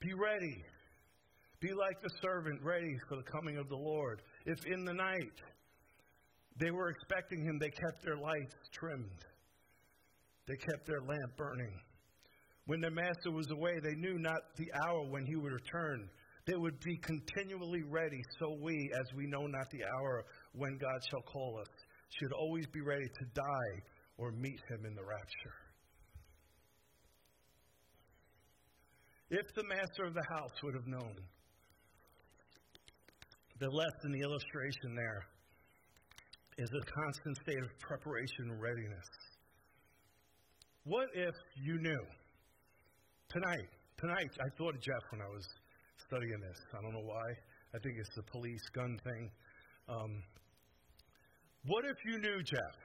[0.00, 0.64] Be ready.
[1.62, 4.20] Be like the servant, ready for the coming of the Lord.
[4.46, 5.38] If in the night
[6.58, 9.24] they were expecting him, they kept their lights trimmed,
[10.48, 11.72] they kept their lamp burning.
[12.66, 16.10] When their master was away, they knew not the hour when he would return.
[16.46, 21.00] They would be continually ready, so we, as we know not the hour when God
[21.10, 21.68] shall call us,
[22.18, 23.82] should always be ready to die
[24.18, 25.56] or meet him in the rapture.
[29.30, 31.16] If the master of the house would have known,
[33.62, 35.22] the lesson, the illustration there,
[36.58, 39.06] is a constant state of preparation and readiness.
[40.82, 42.02] What if you knew?
[43.30, 45.46] Tonight, tonight, I thought of Jeff when I was
[46.10, 46.58] studying this.
[46.74, 47.28] I don't know why.
[47.72, 49.30] I think it's the police gun thing.
[49.88, 50.10] Um,
[51.64, 52.76] what if you knew, Jeff?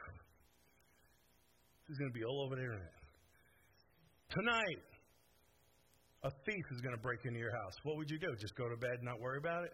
[1.90, 2.94] This is going to be all over the internet.
[4.30, 4.82] Tonight,
[6.22, 7.74] a thief is going to break into your house.
[7.82, 8.30] What would you do?
[8.40, 9.74] Just go to bed and not worry about it?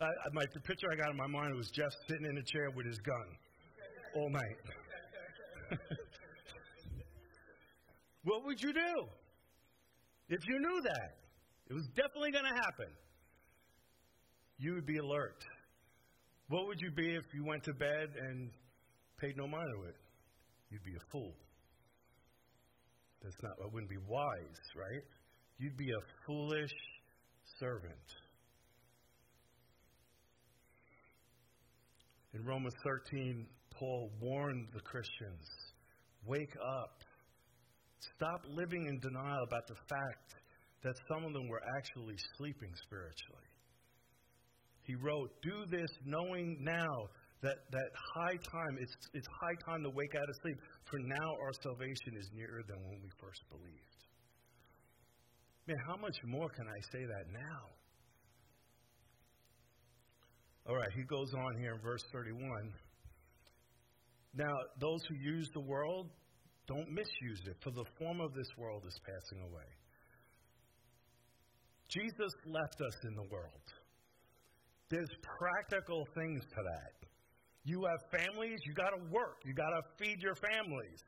[0.00, 2.86] My, the picture I got in my mind was Jeff sitting in a chair with
[2.86, 3.26] his gun
[4.14, 4.56] all night.
[8.24, 9.06] What would you do?
[10.28, 11.16] If you knew that,
[11.68, 12.92] it was definitely going to happen.
[14.58, 15.42] You would be alert.
[16.48, 18.50] What would you be if you went to bed and
[19.18, 19.96] paid no mind to it?
[20.70, 21.32] You'd be a fool.
[23.22, 25.02] That's not, I wouldn't be wise, right?
[25.58, 26.74] You'd be a foolish
[27.58, 28.19] servant.
[32.34, 35.46] In Romans 13, Paul warned the Christians
[36.26, 37.02] wake up.
[38.16, 40.34] Stop living in denial about the fact
[40.82, 43.50] that some of them were actually sleeping spiritually.
[44.84, 47.08] He wrote, Do this knowing now
[47.42, 50.56] that, that high time, it's, it's high time to wake out of sleep,
[50.88, 54.00] for now our salvation is nearer than when we first believed.
[55.66, 57.79] Man, how much more can I say that now?
[60.70, 62.38] All right, he goes on here in verse 31.
[64.36, 66.06] Now, those who use the world,
[66.68, 69.66] don't misuse it, for the form of this world is passing away.
[71.88, 73.66] Jesus left us in the world.
[74.90, 77.08] There's practical things to that.
[77.64, 81.02] You have families, you got to work, you got to feed your families,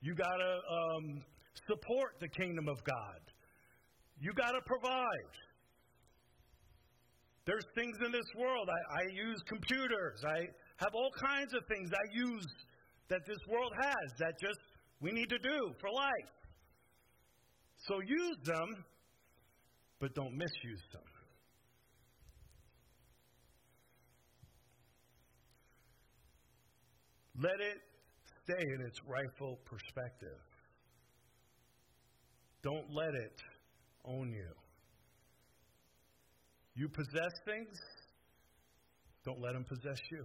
[0.00, 1.24] you got to um,
[1.66, 3.20] support the kingdom of God,
[4.20, 5.49] you got to provide.
[7.50, 8.68] There's things in this world.
[8.70, 10.22] I, I use computers.
[10.24, 10.38] I
[10.76, 12.46] have all kinds of things I use
[13.08, 14.60] that this world has that just
[15.00, 16.30] we need to do for life.
[17.88, 18.84] So use them,
[19.98, 21.02] but don't misuse them.
[27.42, 27.78] Let it
[28.44, 30.38] stay in its rightful perspective.
[32.62, 33.42] Don't let it
[34.04, 34.69] own you.
[36.74, 37.76] You possess things,
[39.24, 40.24] don't let them possess you.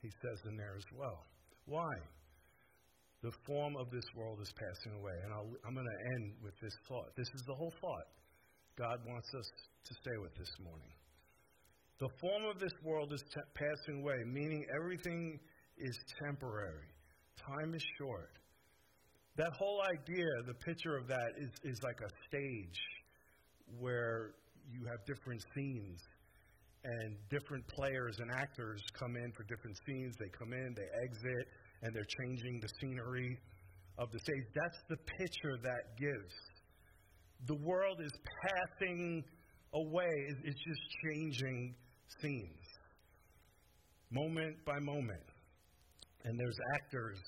[0.00, 1.24] He says in there as well.
[1.66, 1.92] Why?
[3.22, 5.16] The form of this world is passing away.
[5.24, 7.08] And i am going to end with this thought.
[7.16, 8.08] This is the whole thought
[8.76, 9.48] God wants us
[9.88, 10.92] to stay with this morning.
[12.00, 15.38] The form of this world is t- passing away, meaning everything
[15.78, 16.90] is temporary.
[17.40, 18.30] Time is short.
[19.36, 22.80] That whole idea, the picture of that is, is like a stage
[23.78, 24.34] where
[24.70, 26.00] you have different scenes
[26.84, 30.14] and different players and actors come in for different scenes.
[30.20, 31.46] They come in, they exit,
[31.82, 33.38] and they're changing the scenery
[33.98, 34.44] of the stage.
[34.54, 36.34] That's the picture that gives.
[37.46, 38.12] The world is
[38.44, 39.24] passing
[39.72, 41.74] away, it's just changing
[42.20, 42.66] scenes,
[44.10, 45.24] moment by moment.
[46.24, 47.20] And there's actors,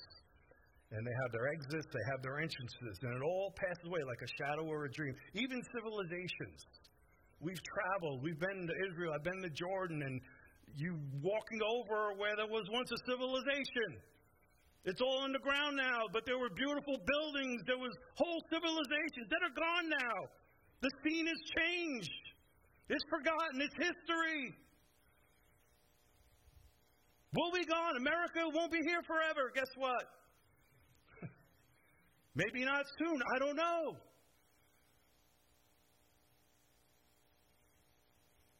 [0.91, 4.21] and they have their exits, they have their entrances, and it all passes away like
[4.23, 5.13] a shadow or a dream.
[5.33, 6.61] Even civilizations
[7.39, 8.23] We've traveled.
[8.23, 9.13] We've been to Israel.
[9.13, 10.21] I've been to Jordan, and
[10.75, 14.01] you walking over where there was once a civilization.
[14.85, 17.61] It's all underground now, but there were beautiful buildings.
[17.67, 20.17] There was whole civilizations that are gone now.
[20.81, 22.23] The scene has changed.
[22.89, 23.61] It's forgotten.
[23.61, 24.55] It's history.
[27.35, 27.97] We'll be gone.
[27.97, 29.51] America won't be here forever.
[29.53, 30.05] Guess what?
[32.35, 33.19] Maybe not soon.
[33.35, 33.97] I don't know.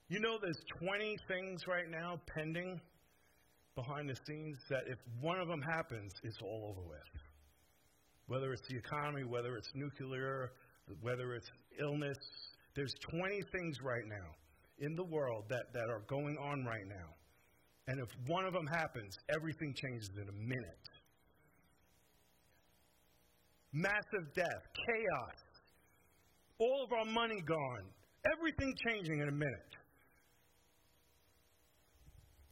[0.10, 2.80] You know, there's 20 things right now pending
[3.76, 7.22] behind the scenes that if one of them happens, it's all over with.
[8.28, 10.52] Whether it's the economy, whether it's nuclear,
[11.02, 12.18] whether it's illness,
[12.76, 14.30] there's 20 things right now
[14.80, 17.10] in the world that, that are going on right now.
[17.88, 20.88] And if one of them happens, everything changes in a minute.
[23.74, 25.38] Massive death, chaos,
[26.60, 27.86] all of our money gone,
[28.38, 29.74] everything changing in a minute.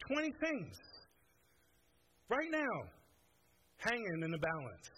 [0.08, 0.76] 20 things
[2.30, 2.90] right now
[3.78, 4.90] hanging in the balance.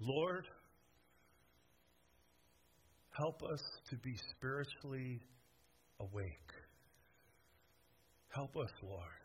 [0.00, 0.46] Lord,
[3.10, 3.60] help us
[3.90, 5.20] to be spiritually
[6.00, 6.52] awake.
[8.28, 9.20] Help us, Lord.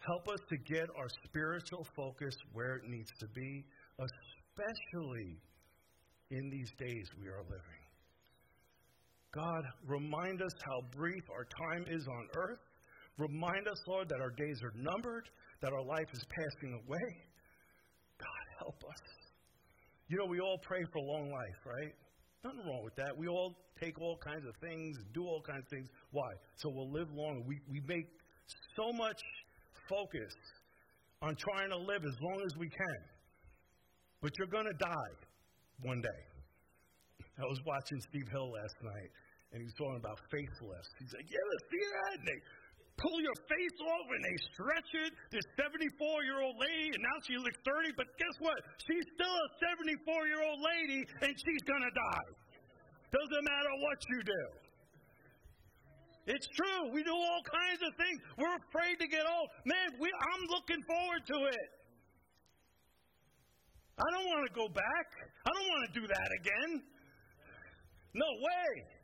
[0.00, 3.64] Help us to get our spiritual focus where it needs to be,
[3.98, 5.38] especially
[6.30, 7.83] in these days we are living.
[9.34, 12.60] God, remind us how brief our time is on earth.
[13.18, 15.28] Remind us, Lord, that our days are numbered,
[15.60, 17.08] that our life is passing away.
[18.18, 19.02] God, help us.
[20.08, 21.92] You know, we all pray for long life, right?
[22.44, 23.16] Nothing wrong with that.
[23.16, 25.88] We all take all kinds of things, do all kinds of things.
[26.12, 26.30] Why?
[26.56, 27.42] So we'll live long.
[27.46, 28.06] We, we make
[28.76, 29.20] so much
[29.88, 30.32] focus
[31.22, 33.00] on trying to live as long as we can.
[34.20, 35.14] But you're going to die
[35.82, 36.34] one day.
[37.38, 39.10] I was watching Steve Hill last night,
[39.54, 40.82] and he's talking about faithfulness.
[40.98, 42.38] He's like, "Yeah, let's see that." And they
[42.98, 45.12] pull your face off and they stretch it.
[45.30, 48.58] This 74 year old lady, and now she looks 30, but guess what?
[48.86, 52.28] She's still a 74 year old lady and she's going to die.
[53.10, 54.44] Doesn't matter what you do.
[56.26, 56.90] It's true.
[56.90, 58.18] We do all kinds of things.
[58.38, 59.48] We're afraid to get old.
[59.66, 61.68] Man, we, I'm looking forward to it.
[63.94, 65.06] I don't want to go back.
[65.46, 66.82] I don't want to do that again.
[68.14, 69.03] No way.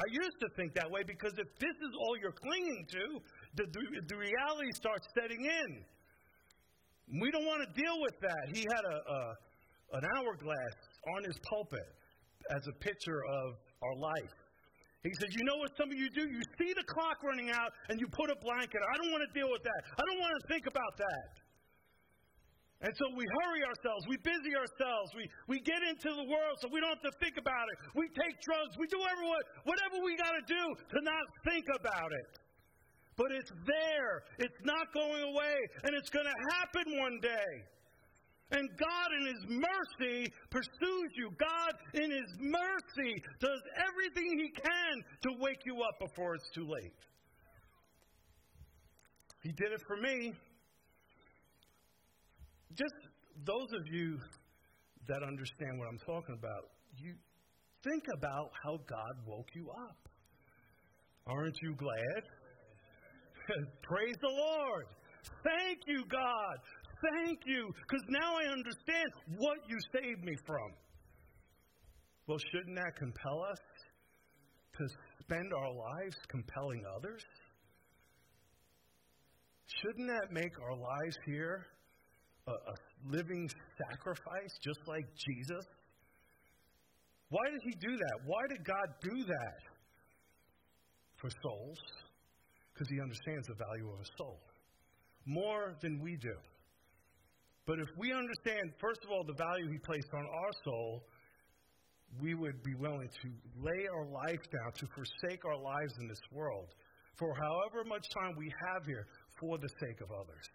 [0.00, 3.04] I used to think that way because if this is all you're clinging to,
[3.56, 5.84] the, the, the reality starts setting in.
[7.20, 8.44] We don't want to deal with that.
[8.54, 9.20] He had a, a,
[9.98, 10.76] an hourglass
[11.16, 11.90] on his pulpit
[12.54, 14.34] as a picture of our life.
[15.02, 16.24] He said, You know what some of you do?
[16.24, 18.80] You see the clock running out and you put a blanket.
[18.80, 19.80] I don't want to deal with that.
[19.96, 21.28] I don't want to think about that.
[22.80, 26.68] And so we hurry ourselves, we busy ourselves, we, we get into the world so
[26.72, 27.76] we don't have to think about it.
[27.92, 29.28] We take drugs, we do whatever,
[29.68, 30.64] whatever we got to do
[30.96, 32.40] to not think about it.
[33.20, 37.52] But it's there, it's not going away, and it's going to happen one day.
[38.52, 41.30] And God, in His mercy, pursues you.
[41.36, 46.66] God, in His mercy, does everything He can to wake you up before it's too
[46.66, 46.96] late.
[49.42, 50.32] He did it for me
[52.76, 52.94] just
[53.44, 54.18] those of you
[55.08, 57.14] that understand what I'm talking about, you
[57.82, 60.08] think about how God woke you up.
[61.26, 62.22] Aren't you glad?
[63.82, 64.86] Praise the Lord.
[65.44, 66.56] Thank you, God.
[67.14, 67.70] Thank you.
[67.88, 69.08] Because now I understand
[69.38, 70.74] what you saved me from.
[72.26, 73.58] Well, shouldn't that compel us
[74.78, 74.86] to
[75.22, 77.22] spend our lives compelling others?
[79.82, 81.66] Shouldn't that make our lives here
[82.50, 82.74] a, a
[83.10, 83.48] living
[83.78, 85.64] sacrifice just like Jesus?
[87.30, 88.16] Why did he do that?
[88.26, 89.60] Why did God do that
[91.16, 91.78] for souls?
[92.74, 94.40] Because he understands the value of a soul
[95.26, 96.34] more than we do.
[97.66, 101.04] But if we understand, first of all, the value he placed on our soul,
[102.20, 103.28] we would be willing to
[103.62, 106.74] lay our life down, to forsake our lives in this world
[107.16, 109.06] for however much time we have here
[109.38, 110.46] for the sake of others.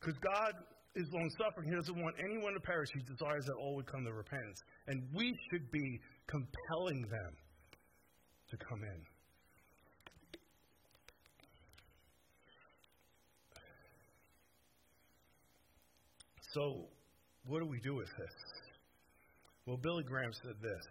[0.00, 0.54] Because God
[0.96, 1.68] is long suffering.
[1.68, 2.88] He doesn't want anyone to perish.
[2.94, 4.60] He desires that all would come to repentance.
[4.88, 7.36] And we should be compelling them
[8.50, 9.02] to come in.
[16.52, 16.88] So,
[17.46, 18.34] what do we do with this?
[19.66, 20.84] Well, Billy Graham said this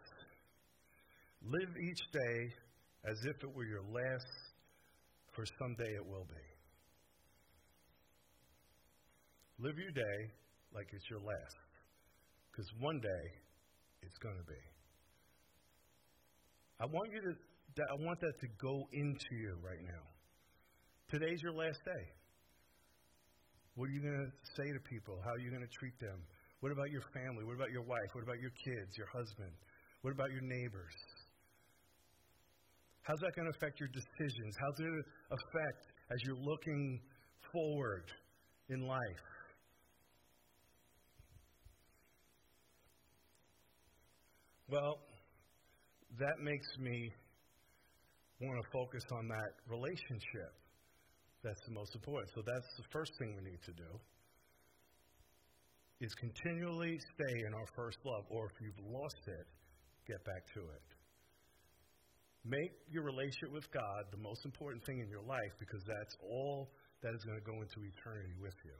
[1.44, 2.54] Live each day
[3.06, 4.26] as if it were your last,
[5.34, 6.49] for someday it will be.
[9.60, 10.20] Live your day
[10.72, 11.60] like it's your last.
[12.48, 13.26] Because one day
[14.02, 14.64] it's going to be.
[16.80, 17.34] I want you to
[17.80, 20.06] I want that to go into you right now.
[21.12, 22.06] Today's your last day.
[23.76, 25.20] What are you going to say to people?
[25.24, 26.24] How are you going to treat them?
[26.60, 27.44] What about your family?
[27.44, 28.12] What about your wife?
[28.16, 29.52] What about your kids, your husband?
[30.02, 30.96] What about your neighbors?
[33.04, 34.52] How's that going to affect your decisions?
[34.60, 34.92] How's it
[35.32, 37.00] affect as you're looking
[37.52, 38.08] forward
[38.68, 39.24] in life?
[44.70, 45.02] Well,
[46.20, 47.12] that makes me
[48.40, 50.54] want to focus on that relationship.
[51.44, 52.30] That's the most important.
[52.36, 53.90] So that's the first thing we need to do
[56.02, 59.48] is continually stay in our first love or if you've lost it,
[60.08, 60.88] get back to it.
[62.46, 66.70] Make your relationship with God the most important thing in your life because that's all
[67.02, 68.78] that is going to go into eternity with you.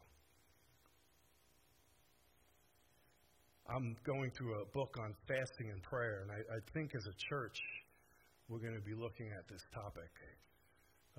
[3.70, 7.14] I'm going through a book on fasting and prayer, and I, I think as a
[7.30, 7.54] church,
[8.50, 10.10] we're going to be looking at this topic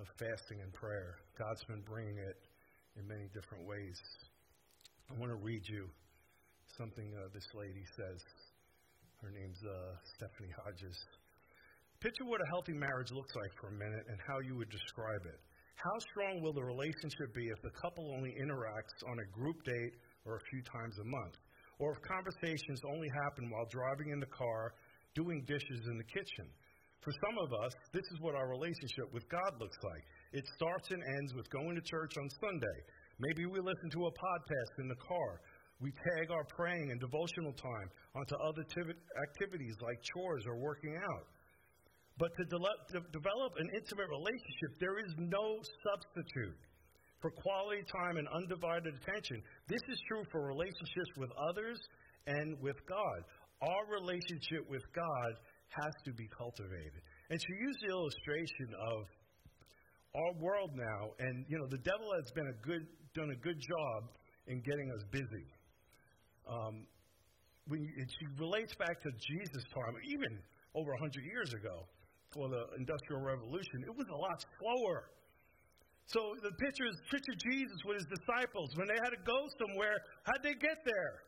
[0.03, 1.15] of fasting and prayer.
[1.39, 2.43] God's been bringing it
[2.99, 3.95] in many different ways.
[5.07, 5.87] I want to read you
[6.75, 8.19] something uh, this lady says.
[9.23, 10.99] Her name's uh, Stephanie Hodges.
[12.03, 15.23] Picture what a healthy marriage looks like for a minute and how you would describe
[15.23, 15.39] it.
[15.79, 19.95] How strong will the relationship be if the couple only interacts on a group date
[20.27, 21.39] or a few times a month?
[21.81, 24.77] Or if conversations only happen while driving in the car,
[25.17, 26.47] doing dishes in the kitchen.
[27.01, 30.05] For some of us, this is what our relationship with God looks like.
[30.37, 32.79] It starts and ends with going to church on Sunday.
[33.17, 35.41] Maybe we listen to a podcast in the car.
[35.81, 41.27] We tag our praying and devotional time onto other activities like chores or working out.
[42.21, 45.57] But to, de- to develop an intimate relationship, there is no
[45.89, 46.61] substitute
[47.21, 49.43] for quality time and undivided attention.
[49.69, 51.79] This is true for relationships with others
[52.27, 53.21] and with God.
[53.63, 55.33] Our relationship with God
[55.69, 57.01] has to be cultivated.
[57.29, 59.05] And she used the illustration of
[60.17, 62.83] our world now, and you know, the devil has been a good,
[63.15, 64.11] done a good job
[64.49, 65.47] in getting us busy.
[66.51, 66.83] Um,
[67.69, 70.43] when you, she relates back to Jesus' time, even
[70.75, 71.87] over 100 years ago,
[72.35, 75.11] for the Industrial Revolution, it was a lot slower.
[76.13, 78.75] So the picture is picture Jesus with his disciples.
[78.75, 79.95] When they had to go somewhere,
[80.27, 81.23] how'd they get there?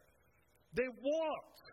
[0.75, 1.67] They walked.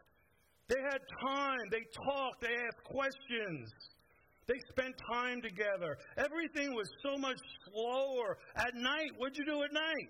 [0.70, 1.66] They had time.
[1.72, 2.42] They talked.
[2.42, 3.74] They asked questions.
[4.46, 5.98] They spent time together.
[6.18, 8.38] Everything was so much slower.
[8.56, 10.10] At night, what'd you do at night?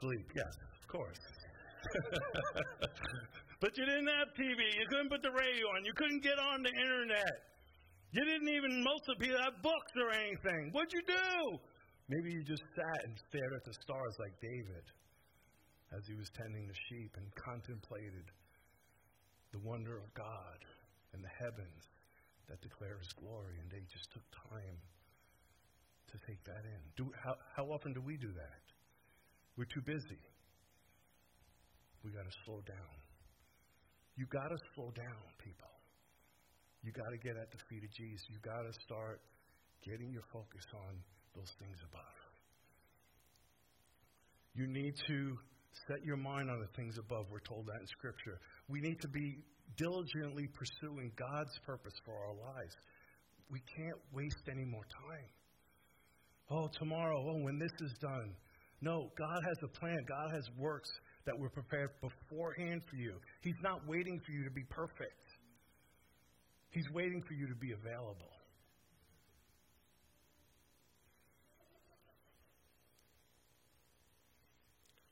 [0.00, 1.18] Sleep, yes, of course.
[3.60, 4.58] but you didn't have TV.
[4.78, 5.84] You couldn't put the radio on.
[5.84, 7.53] You couldn't get on the internet.
[8.14, 8.86] You didn't even,
[9.18, 10.70] people have books or anything.
[10.70, 11.58] What'd you do?
[12.06, 14.86] Maybe you just sat and stared at the stars like David
[15.90, 18.30] as he was tending the sheep and contemplated
[19.50, 20.58] the wonder of God
[21.10, 21.82] and the heavens
[22.46, 23.58] that declare his glory.
[23.58, 24.78] And they just took time
[26.14, 26.82] to take that in.
[26.94, 28.62] Do, how, how often do we do that?
[29.58, 30.22] We're too busy.
[32.06, 32.94] We got to slow down.
[34.14, 35.73] You got to slow down, people.
[36.84, 38.20] You got to get at the feet of Jesus.
[38.28, 39.20] You got to start
[39.80, 41.00] getting your focus on
[41.34, 42.18] those things above.
[44.54, 45.36] You need to
[45.88, 47.26] set your mind on the things above.
[47.32, 48.38] We're told that in Scripture.
[48.68, 49.38] We need to be
[49.76, 52.74] diligently pursuing God's purpose for our lives.
[53.50, 55.28] We can't waste any more time.
[56.50, 58.36] Oh, tomorrow, oh, when this is done.
[58.80, 59.96] No, God has a plan.
[60.06, 60.90] God has works
[61.24, 63.14] that were prepared beforehand for you.
[63.40, 65.16] He's not waiting for you to be perfect,
[66.74, 68.34] He's waiting for you to be available.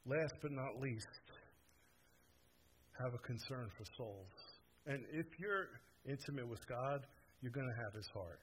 [0.05, 1.07] Last but not least,
[3.01, 4.35] have a concern for souls.
[4.87, 5.69] And if you're
[6.05, 7.07] intimate with God,
[7.41, 8.41] you're going to have His heart.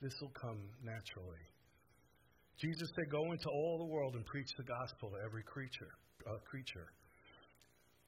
[0.00, 1.44] This will come naturally.
[2.58, 5.92] Jesus said, Go into all the world and preach the gospel to every creature.
[6.26, 6.88] Uh, creature.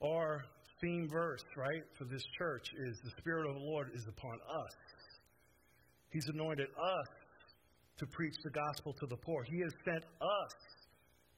[0.02, 0.42] Our
[0.80, 4.74] theme verse, right, for this church is the Spirit of the Lord is upon us.
[6.10, 7.08] He's anointed us
[7.98, 9.42] to preach the gospel to the poor.
[9.44, 10.54] He has sent us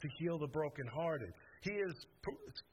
[0.01, 1.33] to heal the brokenhearted.
[1.63, 1.95] He has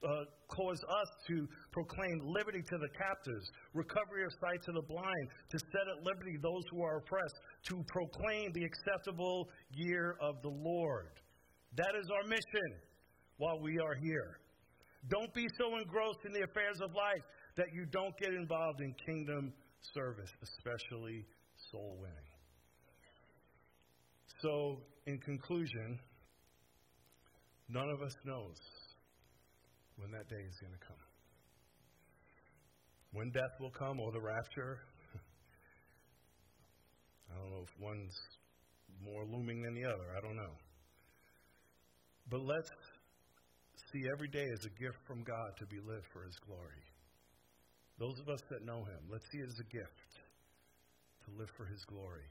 [0.04, 5.28] uh, caused us to proclaim liberty to the captives, recovery of sight to the blind,
[5.50, 7.36] to set at liberty those who are oppressed,
[7.68, 11.12] to proclaim the acceptable year of the Lord.
[11.76, 12.70] That is our mission
[13.38, 14.40] while we are here.
[15.10, 17.24] Don't be so engrossed in the affairs of life
[17.56, 19.54] that you don't get involved in kingdom
[19.94, 21.26] service, especially
[21.72, 22.16] soul winning.
[24.42, 26.00] So, in conclusion,
[27.70, 28.56] none of us knows
[29.98, 30.98] when that day is going to come.
[33.14, 34.80] When death will come or the rapture.
[37.32, 38.16] I don't know if one's
[39.04, 40.16] more looming than the other.
[40.16, 40.54] I don't know.
[42.30, 42.70] But let's
[43.92, 46.84] see every day as a gift from God to be lived for His glory.
[48.00, 50.12] Those of us that know Him, let's see it as a gift
[51.26, 52.28] to live for His glory.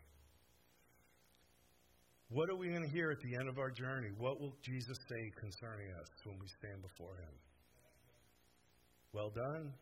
[2.29, 4.11] What are we going to hear at the end of our journey?
[4.19, 7.35] What will Jesus say concerning us when we stand before Him?
[9.13, 9.73] Well done,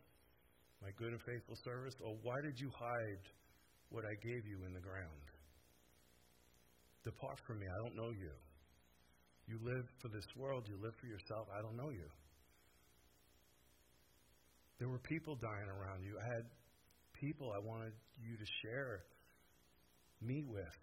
[0.83, 1.95] my good and faithful service.
[2.05, 3.25] Or oh, why did you hide
[3.89, 5.25] what I gave you in the ground?
[7.05, 8.33] Depart from me, I don't know you.
[9.47, 12.09] You live for this world, you live for yourself, I don't know you.
[14.78, 16.18] There were people dying around you.
[16.18, 16.45] I had
[17.12, 19.05] people I wanted you to share
[20.20, 20.78] me with.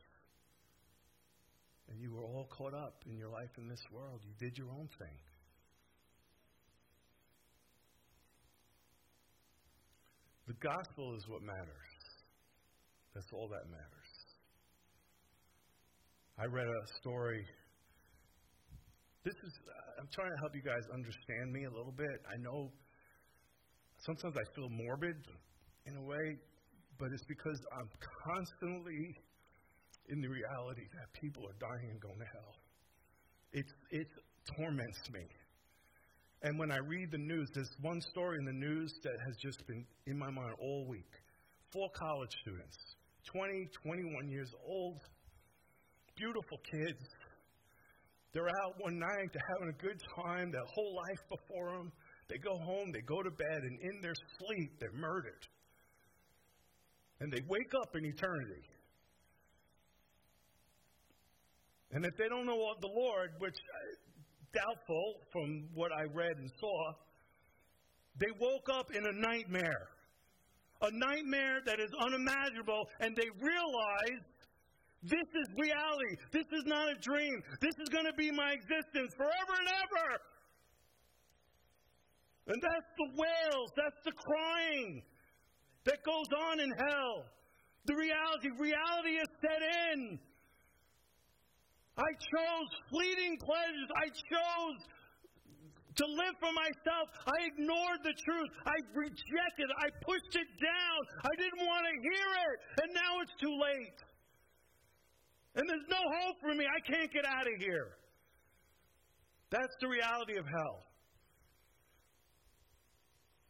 [1.90, 4.22] And you were all caught up in your life in this world.
[4.24, 5.18] You did your own thing.
[10.48, 11.92] The gospel is what matters.
[13.14, 14.12] That's all that matters.
[16.40, 17.46] I read a story.
[19.24, 22.26] This is, uh, I'm trying to help you guys understand me a little bit.
[22.26, 22.72] I know
[24.02, 25.16] sometimes I feel morbid
[25.86, 26.42] in a way,
[26.98, 27.90] but it's because I'm
[28.26, 29.14] constantly
[30.10, 32.56] in the reality that people are dying and going to hell.
[33.54, 34.08] It's, it
[34.58, 35.22] torments me.
[36.42, 39.62] And when I read the news, there's one story in the news that has just
[39.68, 41.14] been in my mind all week.
[41.72, 42.76] Four college students,
[43.32, 44.98] 20, 21 years old,
[46.18, 47.06] beautiful kids.
[48.34, 51.92] They're out one night, they're having a good time, their whole life before them.
[52.30, 55.48] They go home, they go to bed, and in their sleep, they're murdered.
[57.20, 58.64] And they wake up in eternity.
[61.92, 66.50] And if they don't know the Lord, which uh, doubtful from what I read and
[66.58, 66.94] saw,
[68.18, 69.90] they woke up in a nightmare
[70.82, 74.22] a nightmare that is unimaginable, and they realize
[75.04, 76.16] this is reality.
[76.32, 77.42] This is not a dream.
[77.60, 80.08] This is going to be my existence forever and ever.
[82.48, 85.02] And that's the wails, that's the crying
[85.86, 87.26] that goes on in hell.
[87.86, 89.62] The reality, reality is set
[89.94, 90.20] in.
[91.98, 93.90] I chose fleeting pleasures.
[93.98, 94.80] I chose
[95.96, 97.10] to live for myself.
[97.26, 98.50] I ignored the truth.
[98.66, 99.70] I rejected.
[99.82, 101.00] I pushed it down.
[101.26, 102.58] I didn't want to hear it.
[102.86, 103.98] And now it's too late.
[105.56, 106.66] And there's no hope for me.
[106.66, 107.88] I can't get out of here.
[109.52, 110.84] That's the reality of hell.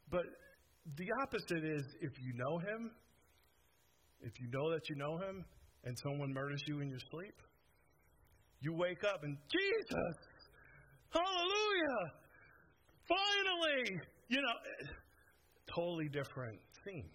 [0.10, 0.26] But
[0.98, 2.92] the opposite is if you know him,
[4.22, 5.46] if you know that you know him,
[5.84, 7.36] and someone murders you in your sleep,
[8.62, 10.16] you wake up and Jesus,
[11.10, 12.12] hallelujah,
[13.12, 14.00] Finally!
[14.30, 14.56] You know,
[15.76, 17.10] totally different scene.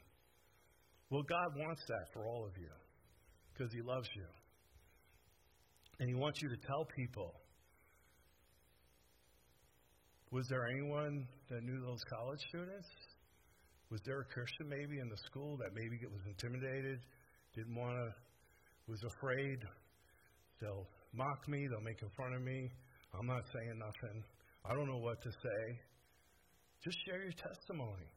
[1.10, 2.68] Well, God wants that for all of you
[3.52, 4.26] because He loves you.
[5.98, 7.32] And He wants you to tell people.
[10.30, 12.88] Was there anyone that knew those college students?
[13.90, 16.98] Was there a Christian maybe in the school that maybe was intimidated,
[17.54, 18.12] didn't want to,
[18.90, 19.58] was afraid
[20.60, 22.70] they'll mock me, they'll make fun of me?
[23.14, 24.24] I'm not saying nothing.
[24.68, 25.62] I don't know what to say.
[26.82, 28.10] Just share your testimony.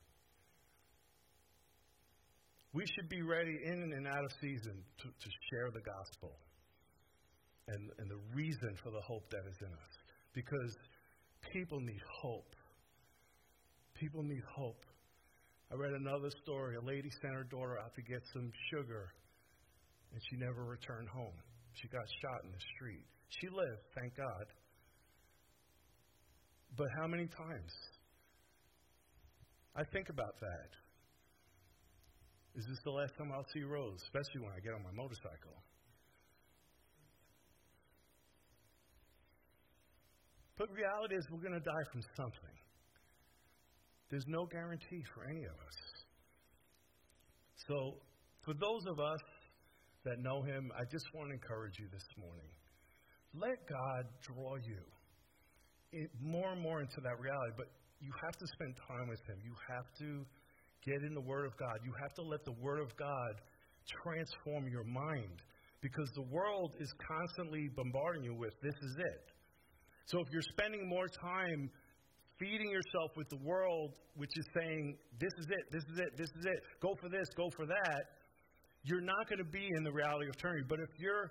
[2.73, 6.33] We should be ready in and out of season to, to share the gospel
[7.73, 9.93] and, and the reason for the hope that is in us.
[10.33, 10.73] Because
[11.53, 12.55] people need hope.
[13.99, 14.85] People need hope.
[15.71, 16.77] I read another story.
[16.77, 19.13] A lady sent her daughter out to get some sugar,
[20.13, 21.37] and she never returned home.
[21.73, 23.05] She got shot in the street.
[23.39, 24.45] She lived, thank God.
[26.75, 27.73] But how many times?
[29.75, 30.69] I think about that.
[32.57, 35.53] Is this the last time I'll see Rose, especially when I get on my motorcycle?
[40.59, 42.57] But reality is, we're going to die from something.
[44.11, 45.77] There's no guarantee for any of us.
[47.65, 47.95] So,
[48.43, 49.23] for those of us
[50.03, 52.51] that know Him, I just want to encourage you this morning.
[53.31, 54.83] Let God draw you
[55.93, 57.55] it, more and more into that reality.
[57.55, 57.71] But
[58.03, 59.39] you have to spend time with Him.
[59.39, 60.27] You have to
[60.83, 61.79] get in the Word of God.
[61.87, 63.33] You have to let the Word of God
[64.03, 65.39] transform your mind
[65.79, 69.38] because the world is constantly bombarding you with this is it.
[70.09, 71.69] So if you're spending more time
[72.39, 76.29] feeding yourself with the world, which is saying, this is it, this is it, this
[76.39, 78.01] is it, go for this, go for that,
[78.83, 80.65] you're not going to be in the reality of eternity.
[80.67, 81.29] But if you're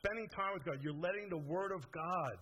[0.00, 2.36] spending time with God, you're letting the Word of God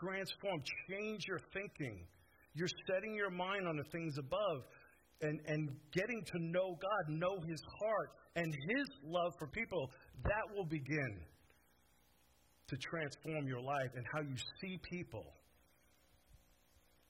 [0.00, 2.06] transform, change your thinking.
[2.54, 4.62] You're setting your mind on the things above
[5.20, 9.90] and, and getting to know God, know His heart and His love for people.
[10.22, 11.20] That will begin
[12.68, 15.24] to transform your life and how you see people.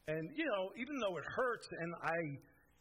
[0.09, 2.19] And, you know, even though it hurts and I,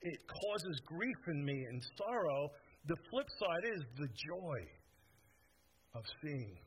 [0.01, 2.49] it causes grief in me and sorrow,
[2.87, 4.59] the flip side is the joy
[5.95, 6.57] of seeing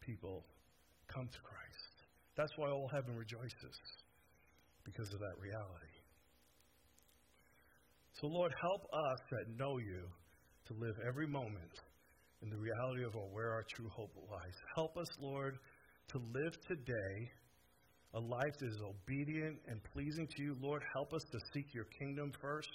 [0.00, 0.44] people
[1.06, 1.94] come to Christ.
[2.36, 3.76] That's why all heaven rejoices,
[4.84, 5.94] because of that reality.
[8.20, 10.02] So, Lord, help us that know you
[10.66, 11.78] to live every moment
[12.44, 14.56] in the reality of where our true hope lies.
[14.76, 15.56] Help us, Lord,
[16.08, 17.30] to live today
[18.12, 20.56] a life that is obedient and pleasing to you.
[20.60, 22.68] Lord, help us to seek your kingdom first.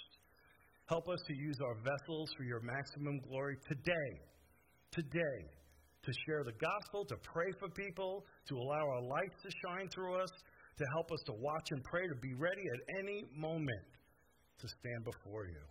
[0.88, 4.12] Help us to use our vessels for your maximum glory today.
[4.92, 5.38] Today
[6.02, 10.16] to share the gospel, to pray for people, to allow our lights to shine through
[10.16, 10.32] us,
[10.78, 13.86] to help us to watch and pray, to be ready at any moment
[14.60, 15.62] to stand before you.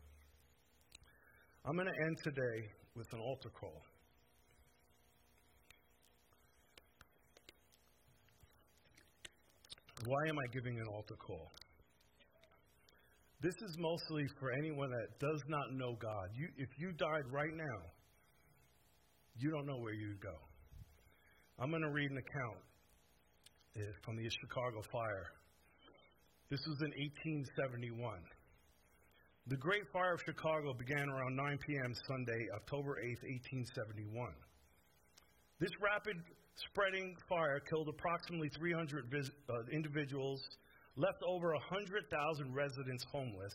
[1.67, 3.81] I'm going to end today with an altar call.
[10.05, 11.51] Why am I giving an altar call?
[13.41, 16.27] This is mostly for anyone that does not know God.
[16.35, 17.79] You, if you died right now,
[19.37, 20.35] you don't know where you'd go.
[21.61, 22.59] I'm going to read an account
[23.77, 25.27] eh, from the Chicago fire.
[26.51, 28.38] This was in 1871.
[29.49, 31.95] The Great Fire of Chicago began around 9 p.m.
[32.07, 33.17] Sunday, October 8,
[33.65, 34.29] 1871.
[35.59, 36.21] This rapid
[36.69, 40.39] spreading fire killed approximately 300 vis- uh, individuals,
[40.97, 43.55] left over 100,000 residents homeless,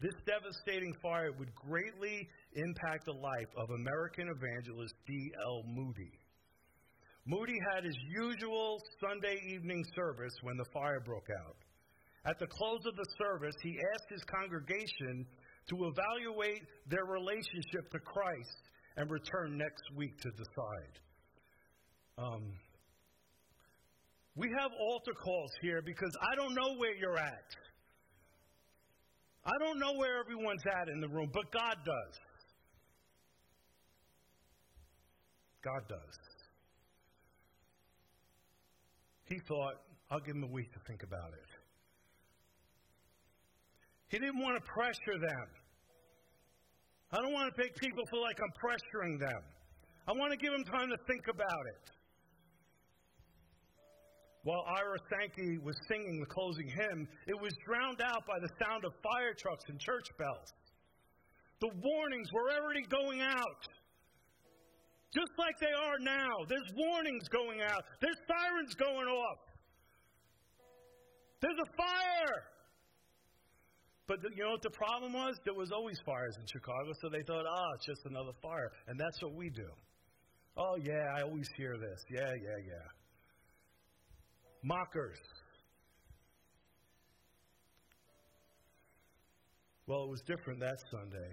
[0.00, 5.64] this devastating fire would greatly impact the life of American evangelist D.L.
[5.68, 6.16] Moody.
[7.26, 11.56] Moody had his usual Sunday evening service when the fire broke out.
[12.26, 15.26] At the close of the service, he asked his congregation
[15.70, 18.62] to evaluate their relationship to Christ
[18.96, 20.94] and return next week to decide.
[22.18, 22.52] Um,
[24.34, 27.50] we have altar calls here because I don't know where you're at.
[29.44, 32.14] I don't know where everyone's at in the room, but God does.
[35.62, 36.18] God does.
[39.26, 39.74] He thought,
[40.10, 41.45] I'll give him a week to think about it.
[44.08, 45.46] He didn't want to pressure them.
[47.12, 49.42] I don't want to make people feel like I'm pressuring them.
[50.08, 51.90] I want to give them time to think about it.
[54.44, 58.84] While Ira Sankey was singing the closing hymn, it was drowned out by the sound
[58.84, 60.54] of fire trucks and church bells.
[61.60, 63.62] The warnings were already going out.
[65.12, 66.30] Just like they are now.
[66.48, 67.82] There's warnings going out.
[68.00, 69.38] There's sirens going off.
[71.40, 72.42] There's a fire.
[74.08, 75.36] But the, you know what the problem was?
[75.44, 78.70] There was always fires in Chicago, so they thought, ah, oh, it's just another fire.
[78.86, 79.68] And that's what we do.
[80.56, 82.00] Oh, yeah, I always hear this.
[82.10, 82.86] Yeah, yeah, yeah.
[84.62, 85.18] Mockers.
[89.86, 91.30] Well, it was different that Sunday.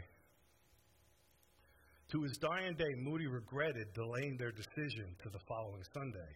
[2.11, 6.29] To his dying day, Moody regretted delaying their decision to the following Sunday.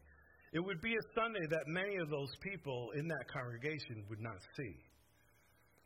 [0.53, 4.37] It would be a Sunday that many of those people in that congregation would not
[4.55, 4.73] see.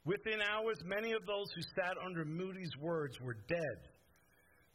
[0.05, 3.79] Within hours, many of those who sat under Moody's words were dead.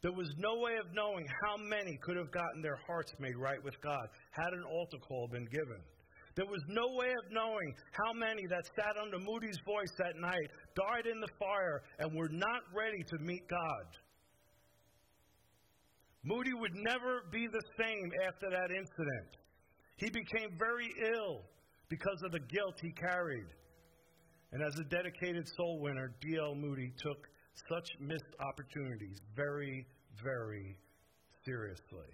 [0.01, 3.61] There was no way of knowing how many could have gotten their hearts made right
[3.63, 5.81] with God had an altar call been given.
[6.35, 10.49] There was no way of knowing how many that sat under Moody's voice that night
[10.75, 13.87] died in the fire and were not ready to meet God.
[16.23, 19.31] Moody would never be the same after that incident.
[19.97, 21.41] He became very ill
[21.89, 23.47] because of the guilt he carried.
[24.51, 26.55] And as a dedicated soul winner, D.L.
[26.55, 27.27] Moody took
[27.69, 29.85] such missed opportunities very,
[30.23, 30.77] very
[31.43, 32.11] seriously.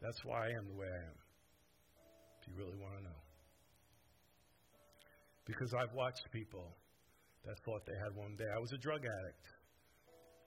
[0.00, 1.18] That's why I am the way I am,
[2.40, 3.20] if you really want to know.
[5.46, 6.76] Because I've watched people
[7.44, 8.48] that thought they had one day.
[8.48, 9.44] I was a drug addict.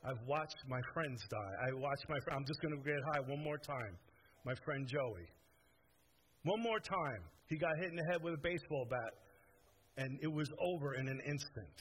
[0.06, 1.54] I've watched my friends die.
[1.70, 3.98] I watched my I'm just going to get high one more time.
[4.46, 5.30] My friend Joey.
[6.44, 7.22] One more time.
[7.50, 9.14] He got hit in the head with a baseball bat
[9.98, 11.76] and it was over in an instant.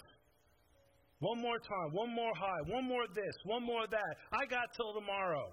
[1.21, 4.17] One more time, one more high, one more this, one more that.
[4.33, 5.53] I got till tomorrow.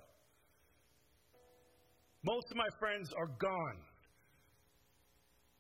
[2.24, 3.80] Most of my friends are gone,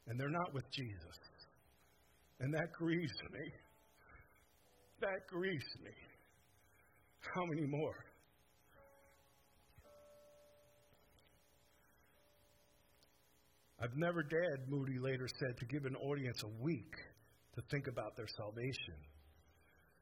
[0.08, 1.18] and they're not with Jesus.
[2.40, 3.52] And that grieves me.
[5.02, 5.92] That grieves me.
[7.36, 7.96] How many more?
[13.84, 16.96] I've never dared, Moody later said, to give an audience a week
[17.56, 18.96] to think about their salvation.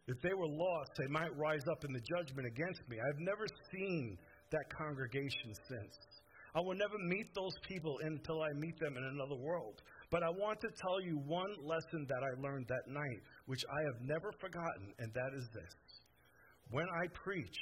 [0.06, 2.98] If they were lost, they might rise up in the judgment against me.
[3.02, 4.20] I've never seen
[4.52, 5.98] that congregation since.
[6.54, 9.82] I will never meet those people until I meet them in another world.
[10.12, 13.82] But I want to tell you one lesson that I learned that night, which I
[13.82, 15.74] have never forgotten, and that is this.
[16.70, 17.58] When I preach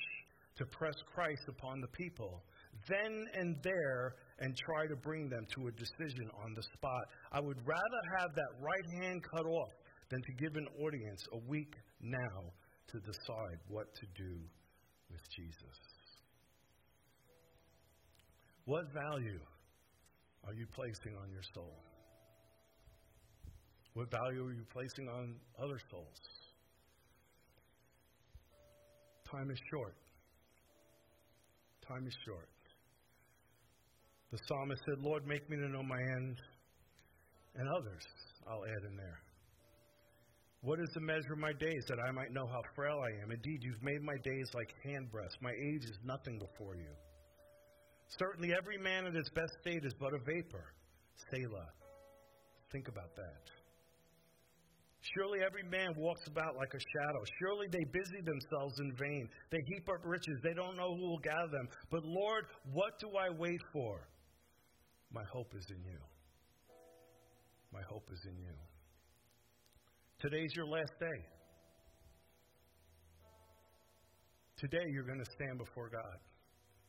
[0.58, 2.44] to press Christ upon the people,
[2.90, 7.04] then and there and try to bring them to a decision on the spot.
[7.32, 9.74] I would rather have that right hand cut off
[10.10, 12.52] than to give an audience a week now
[12.92, 14.34] to decide what to do
[15.12, 15.78] with Jesus.
[18.66, 19.40] What value
[20.48, 21.76] are you placing on your soul?
[23.94, 26.22] What value are you placing on other souls?
[29.32, 29.96] Time is short.
[31.88, 32.50] Time is short.
[34.32, 36.38] The psalmist said, Lord, make me to know my end
[37.56, 38.04] and others.
[38.48, 39.20] I'll add in there.
[40.62, 43.32] What is the measure of my days that I might know how frail I am?
[43.32, 45.40] Indeed, you've made my days like handbreadths.
[45.42, 46.92] My age is nothing before you.
[48.20, 50.66] Certainly, every man in his best state is but a vapor.
[51.32, 51.70] Selah.
[52.72, 53.44] Think about that.
[55.16, 57.24] Surely every man walks about like a shadow.
[57.40, 59.30] Surely they busy themselves in vain.
[59.50, 60.38] They heap up riches.
[60.44, 61.70] They don't know who will gather them.
[61.90, 64.08] But Lord, what do I wait for?
[65.12, 66.00] My hope is in you.
[67.74, 68.54] My hope is in you.
[70.20, 71.26] Today's your last day.
[74.58, 76.18] Today you're going to stand before God.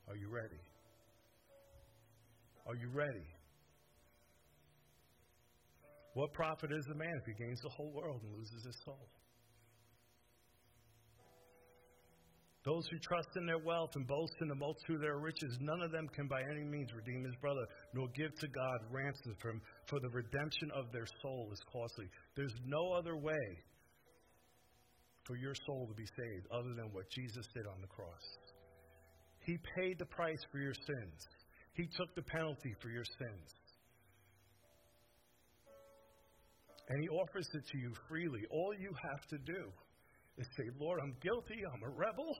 [0.08, 0.60] Are you ready?
[2.66, 3.26] Are you ready?
[6.14, 9.08] What profit is a man if he gains the whole world and loses his soul?
[12.62, 15.80] Those who trust in their wealth and boast in the multitude of their riches, none
[15.80, 19.50] of them can by any means redeem his brother, nor give to God ransom for
[19.50, 22.04] him, for the redemption of their soul is costly.
[22.36, 23.46] There's no other way
[25.24, 28.26] for your soul to be saved other than what Jesus did on the cross.
[29.46, 31.16] He paid the price for your sins.
[31.72, 33.48] He took the penalty for your sins.
[36.90, 38.42] And He offers it to you freely.
[38.50, 39.72] All you have to do
[40.40, 41.60] is say, Lord, I'm guilty.
[41.68, 42.32] I'm a rebel.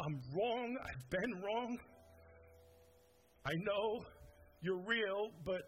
[0.00, 0.76] I'm wrong.
[0.82, 1.78] I've been wrong.
[3.46, 4.04] I know
[4.60, 5.62] you're real, but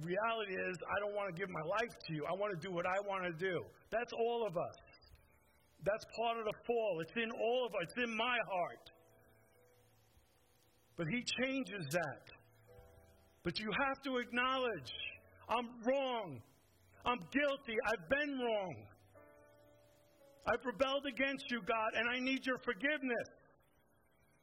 [0.00, 2.24] reality is I don't want to give my life to you.
[2.24, 3.60] I want to do what I want to do.
[3.92, 4.78] That's all of us.
[5.84, 7.00] That's part of the fall.
[7.02, 7.92] It's in all of us.
[7.92, 8.84] It's in my heart.
[10.96, 12.24] But he changes that.
[13.44, 14.92] But you have to acknowledge
[15.48, 16.40] I'm wrong.
[17.06, 17.76] I'm guilty.
[17.86, 18.74] I've been wrong.
[20.48, 23.28] I've rebelled against you, God, and I need your forgiveness.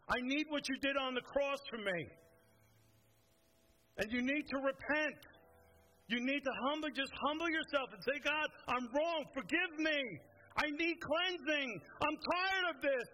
[0.08, 2.00] I need what you did on the cross for me.
[3.98, 5.18] And you need to repent.
[6.08, 9.26] You need to humble, just humble yourself and say, God, I'm wrong.
[9.34, 9.98] Forgive me.
[10.62, 11.70] I need cleansing.
[12.06, 13.10] I'm tired of this.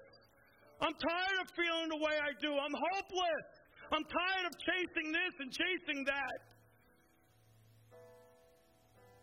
[0.82, 2.52] I'm tired of feeling the way I do.
[2.52, 3.48] I'm hopeless.
[3.94, 6.38] I'm tired of chasing this and chasing that.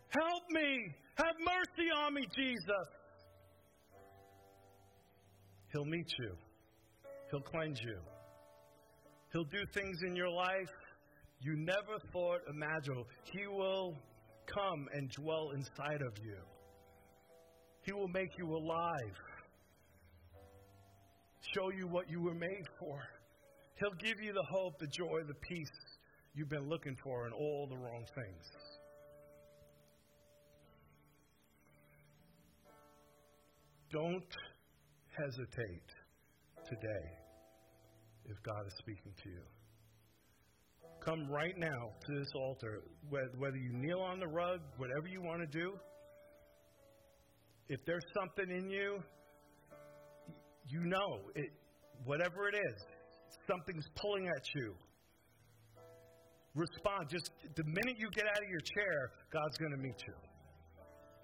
[0.08, 0.88] Help me.
[1.16, 2.97] Have mercy on me, Jesus.
[5.72, 6.32] He'll meet you,
[7.30, 7.98] He'll cleanse you,
[9.32, 10.70] He'll do things in your life
[11.40, 13.06] you never thought imaginable.
[13.32, 13.94] He will
[14.46, 16.36] come and dwell inside of you.
[17.82, 19.14] He will make you alive,
[21.54, 23.00] show you what you were made for.
[23.76, 25.70] He'll give you the hope, the joy, the peace
[26.34, 28.44] you've been looking for in all the wrong things.
[33.90, 34.36] Don't
[35.18, 35.88] hesitate
[36.68, 37.06] today
[38.26, 39.42] if God is speaking to you.
[41.04, 45.40] Come right now to this altar, whether you kneel on the rug, whatever you want
[45.40, 45.72] to do.
[47.68, 48.98] If there's something in you,
[50.68, 51.50] you know it,
[52.04, 52.82] whatever it is,
[53.48, 54.74] something's pulling at you.
[56.54, 57.08] Respond.
[57.10, 60.14] Just the minute you get out of your chair, God's going to meet you.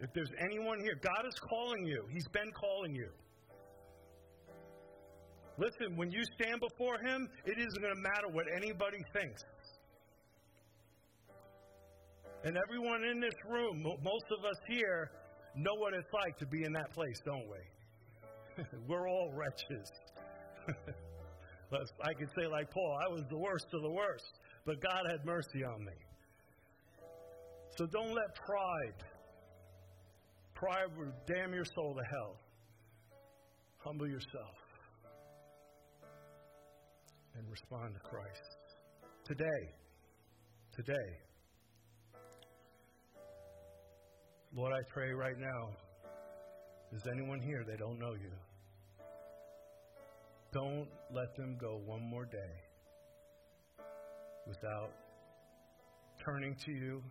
[0.01, 2.05] If there's anyone here, God is calling you.
[2.13, 3.11] He's been calling you.
[5.57, 9.43] Listen, when you stand before Him, it isn't going to matter what anybody thinks.
[12.43, 15.11] And everyone in this room, most of us here,
[15.57, 18.65] know what it's like to be in that place, don't we?
[18.89, 19.91] We're all wretches.
[22.05, 25.25] I could say, like Paul, I was the worst of the worst, but God had
[25.25, 25.93] mercy on me.
[27.77, 29.03] So don't let pride,
[30.55, 32.37] pride will damn your soul to hell.
[33.79, 34.64] Humble yourself
[37.37, 38.57] and respond to Christ.
[39.25, 39.73] Today,
[40.77, 41.09] today,
[44.55, 45.71] Lord, I pray right now,
[46.93, 48.31] is anyone here they don't know you?
[50.53, 52.55] Don't let them go one more day
[54.47, 54.93] without
[56.25, 57.03] turning to you,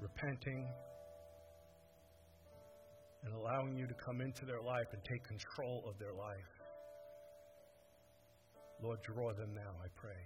[0.00, 0.66] repenting,
[3.24, 6.53] and allowing you to come into their life and take control of their life.
[8.82, 10.20] Lord, draw them now, I pray.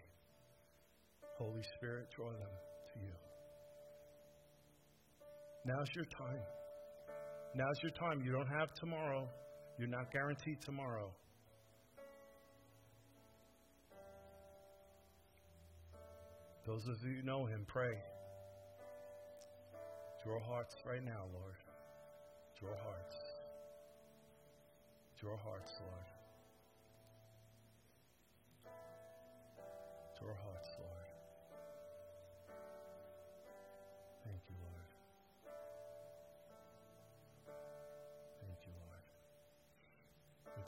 [1.39, 2.55] Holy Spirit, draw them
[2.95, 3.13] to you.
[5.65, 6.43] Now's your time.
[7.55, 8.23] Now's your time.
[8.25, 9.29] You don't have tomorrow.
[9.79, 11.13] You're not guaranteed tomorrow.
[16.67, 17.95] Those of you who know him, pray.
[20.25, 21.55] Draw hearts right now, Lord.
[22.61, 23.17] Draw hearts.
[25.21, 26.18] Draw hearts, Lord.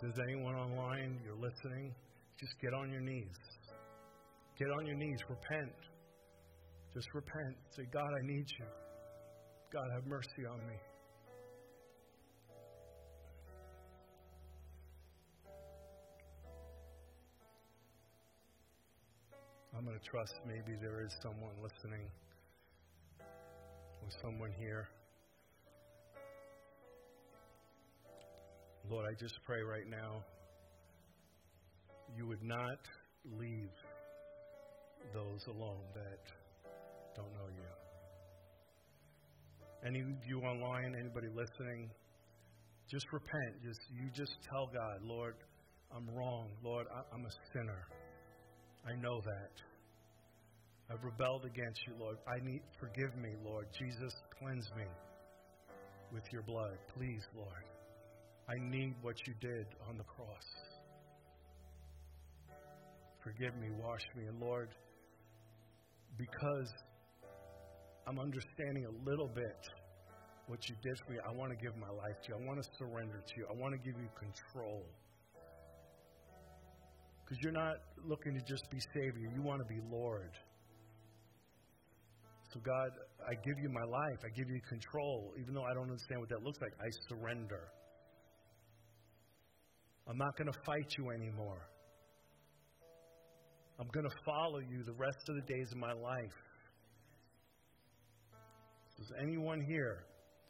[0.01, 1.95] There's anyone online, you're listening,
[2.39, 3.37] just get on your knees.
[4.59, 5.19] Get on your knees.
[5.29, 5.73] Repent.
[6.95, 7.57] Just repent.
[7.77, 8.67] Say, God, I need you.
[9.73, 10.75] God, have mercy on me.
[19.77, 22.05] I'm going to trust maybe there is someone listening
[23.21, 24.89] or someone here.
[28.89, 30.25] Lord, I just pray right now
[32.17, 32.79] you would not
[33.39, 33.71] leave
[35.15, 36.21] those alone that
[37.17, 37.63] don't know you.
[39.87, 41.91] Any of you online, anybody listening,
[42.91, 43.63] just repent.
[43.65, 45.35] Just you just tell God, Lord,
[45.95, 46.49] I'm wrong.
[46.63, 47.87] Lord, I, I'm a sinner.
[48.87, 49.53] I know that.
[50.93, 52.17] I've rebelled against you, Lord.
[52.27, 53.67] I need forgive me, Lord.
[53.79, 54.85] Jesus, cleanse me
[56.13, 56.77] with your blood.
[56.97, 57.65] Please, Lord.
[58.51, 60.49] I need what you did on the cross.
[63.23, 64.71] Forgive me, wash me, and Lord,
[66.19, 66.73] because
[68.09, 69.57] I'm understanding a little bit
[70.49, 72.35] what you did for me, I want to give my life to you.
[72.35, 73.47] I want to surrender to you.
[73.47, 74.83] I want to give you control.
[77.23, 80.35] Because you're not looking to just be Savior, you want to be Lord.
[82.53, 82.91] So, God,
[83.23, 84.19] I give you my life.
[84.27, 85.31] I give you control.
[85.39, 87.71] Even though I don't understand what that looks like, I surrender.
[90.11, 91.69] I'm not going to fight you anymore.
[93.79, 96.35] I'm going to follow you the rest of the days of my life.
[98.99, 100.05] Is anyone here?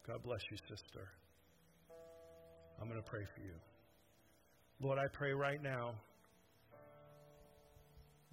[0.08, 1.08] God bless you, sister.
[2.80, 3.52] I'm going to pray for you.
[4.80, 5.92] Lord, I pray right now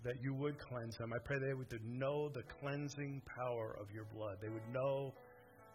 [0.05, 1.11] that you would cleanse them.
[1.13, 4.37] I pray they would know the cleansing power of your blood.
[4.41, 5.13] They would know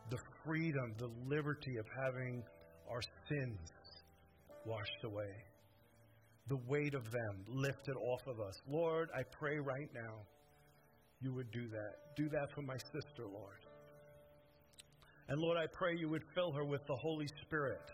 [0.08, 2.42] the freedom, the liberty of having
[2.90, 3.58] our sins
[4.66, 5.32] washed away,
[6.48, 8.54] the weight of them lifted off of us.
[8.68, 10.26] Lord, I pray right now
[11.20, 12.14] you would do that.
[12.16, 13.60] Do that for my sister, Lord.
[15.28, 17.90] And Lord, I pray you would fill her with the Holy Spirit.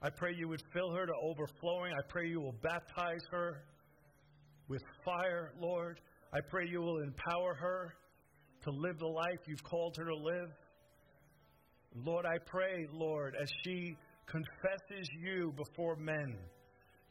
[0.00, 1.92] I pray you would fill her to overflowing.
[1.92, 3.62] I pray you will baptize her
[4.68, 6.00] with fire, Lord.
[6.32, 7.94] I pray you will empower her
[8.64, 10.50] to live the life you've called her to live.
[11.94, 13.96] Lord, I pray, Lord, as she
[14.30, 16.36] confesses you before men,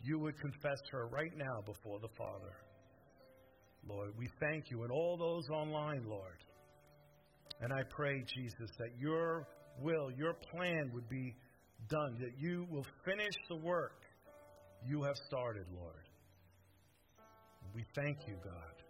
[0.02, 2.54] you would confess her right now before the Father.
[3.88, 6.44] Lord, we thank you and all those online, Lord.
[7.62, 9.48] And I pray, Jesus, that your
[9.82, 11.36] will, your plan would be
[11.90, 14.02] done, that you will finish the work
[14.86, 16.08] you have started, Lord.
[17.74, 18.84] We thank you, God.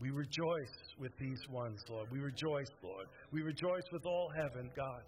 [0.00, 2.08] We rejoice with these ones, Lord.
[2.10, 3.06] We rejoice, Lord.
[3.32, 5.02] We rejoice with all heaven, God.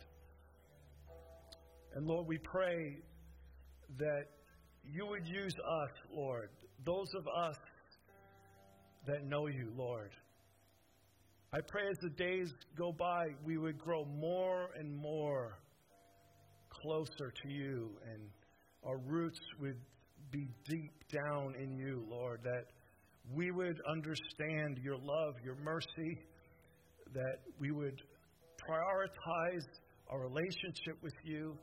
[1.96, 2.98] And Lord, we pray
[3.98, 4.26] that
[4.84, 6.50] you would use us, Lord,
[6.84, 7.56] those of us
[9.06, 10.10] that know you, Lord.
[11.54, 15.56] I pray as the days go by, we would grow more and more
[16.68, 18.28] closer to you, and
[18.84, 19.80] our roots would
[20.30, 22.66] be deep down in you, Lord, that
[23.32, 26.18] we would understand your love, your mercy,
[27.14, 28.02] that we would
[28.68, 29.64] prioritize
[30.10, 31.56] our relationship with you,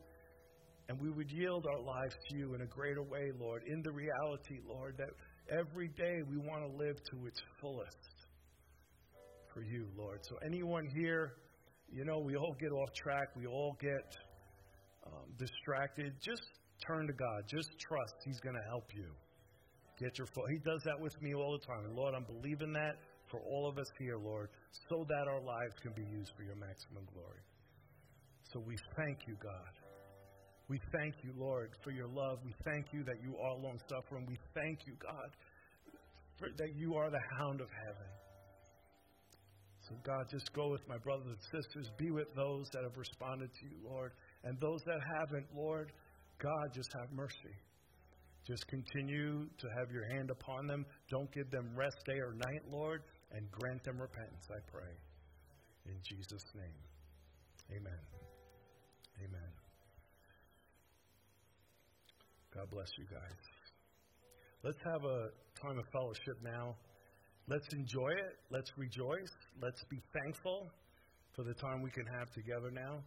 [0.89, 3.91] and we would yield our lives to you in a greater way, Lord, in the
[3.91, 5.09] reality, Lord, that
[5.49, 7.97] every day we want to live to its fullest
[9.53, 10.19] for you, Lord.
[10.23, 11.34] So, anyone here,
[11.91, 14.15] you know, we all get off track, we all get
[15.05, 16.13] um, distracted.
[16.21, 16.43] Just
[16.86, 19.07] turn to God, just trust He's going to help you.
[19.99, 20.49] Get your foot.
[20.49, 21.86] He does that with me all the time.
[21.86, 22.97] And Lord, I'm believing that
[23.29, 24.49] for all of us here, Lord,
[24.89, 27.45] so that our lives can be used for your maximum glory.
[28.51, 29.82] So we thank you, God.
[30.70, 32.39] We thank you, Lord, for your love.
[32.45, 34.26] We thank you that you are long suffering.
[34.28, 35.30] We thank you, God,
[36.39, 38.09] for, that you are the hound of heaven.
[39.89, 41.91] So, God, just go with my brothers and sisters.
[41.97, 44.14] Be with those that have responded to you, Lord.
[44.45, 45.91] And those that haven't, Lord,
[46.41, 47.55] God, just have mercy.
[48.47, 50.86] Just continue to have your hand upon them.
[51.09, 54.91] Don't give them rest day or night, Lord, and grant them repentance, I pray.
[55.86, 57.78] In Jesus' name.
[57.78, 57.99] Amen.
[59.20, 59.53] Amen.
[62.54, 63.39] God bless you guys.
[64.64, 66.76] Let's have a time of fellowship now.
[67.47, 68.38] Let's enjoy it.
[68.51, 69.34] Let's rejoice.
[69.62, 70.70] Let's be thankful
[71.36, 73.01] for the time we can have together now.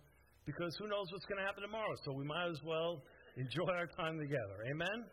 [0.44, 1.94] Because who knows what's going to happen tomorrow?
[2.04, 3.02] So we might as well
[3.36, 4.66] enjoy our time together.
[4.70, 5.06] Amen?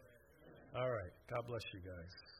[0.76, 1.14] All right.
[1.30, 2.33] God bless you guys.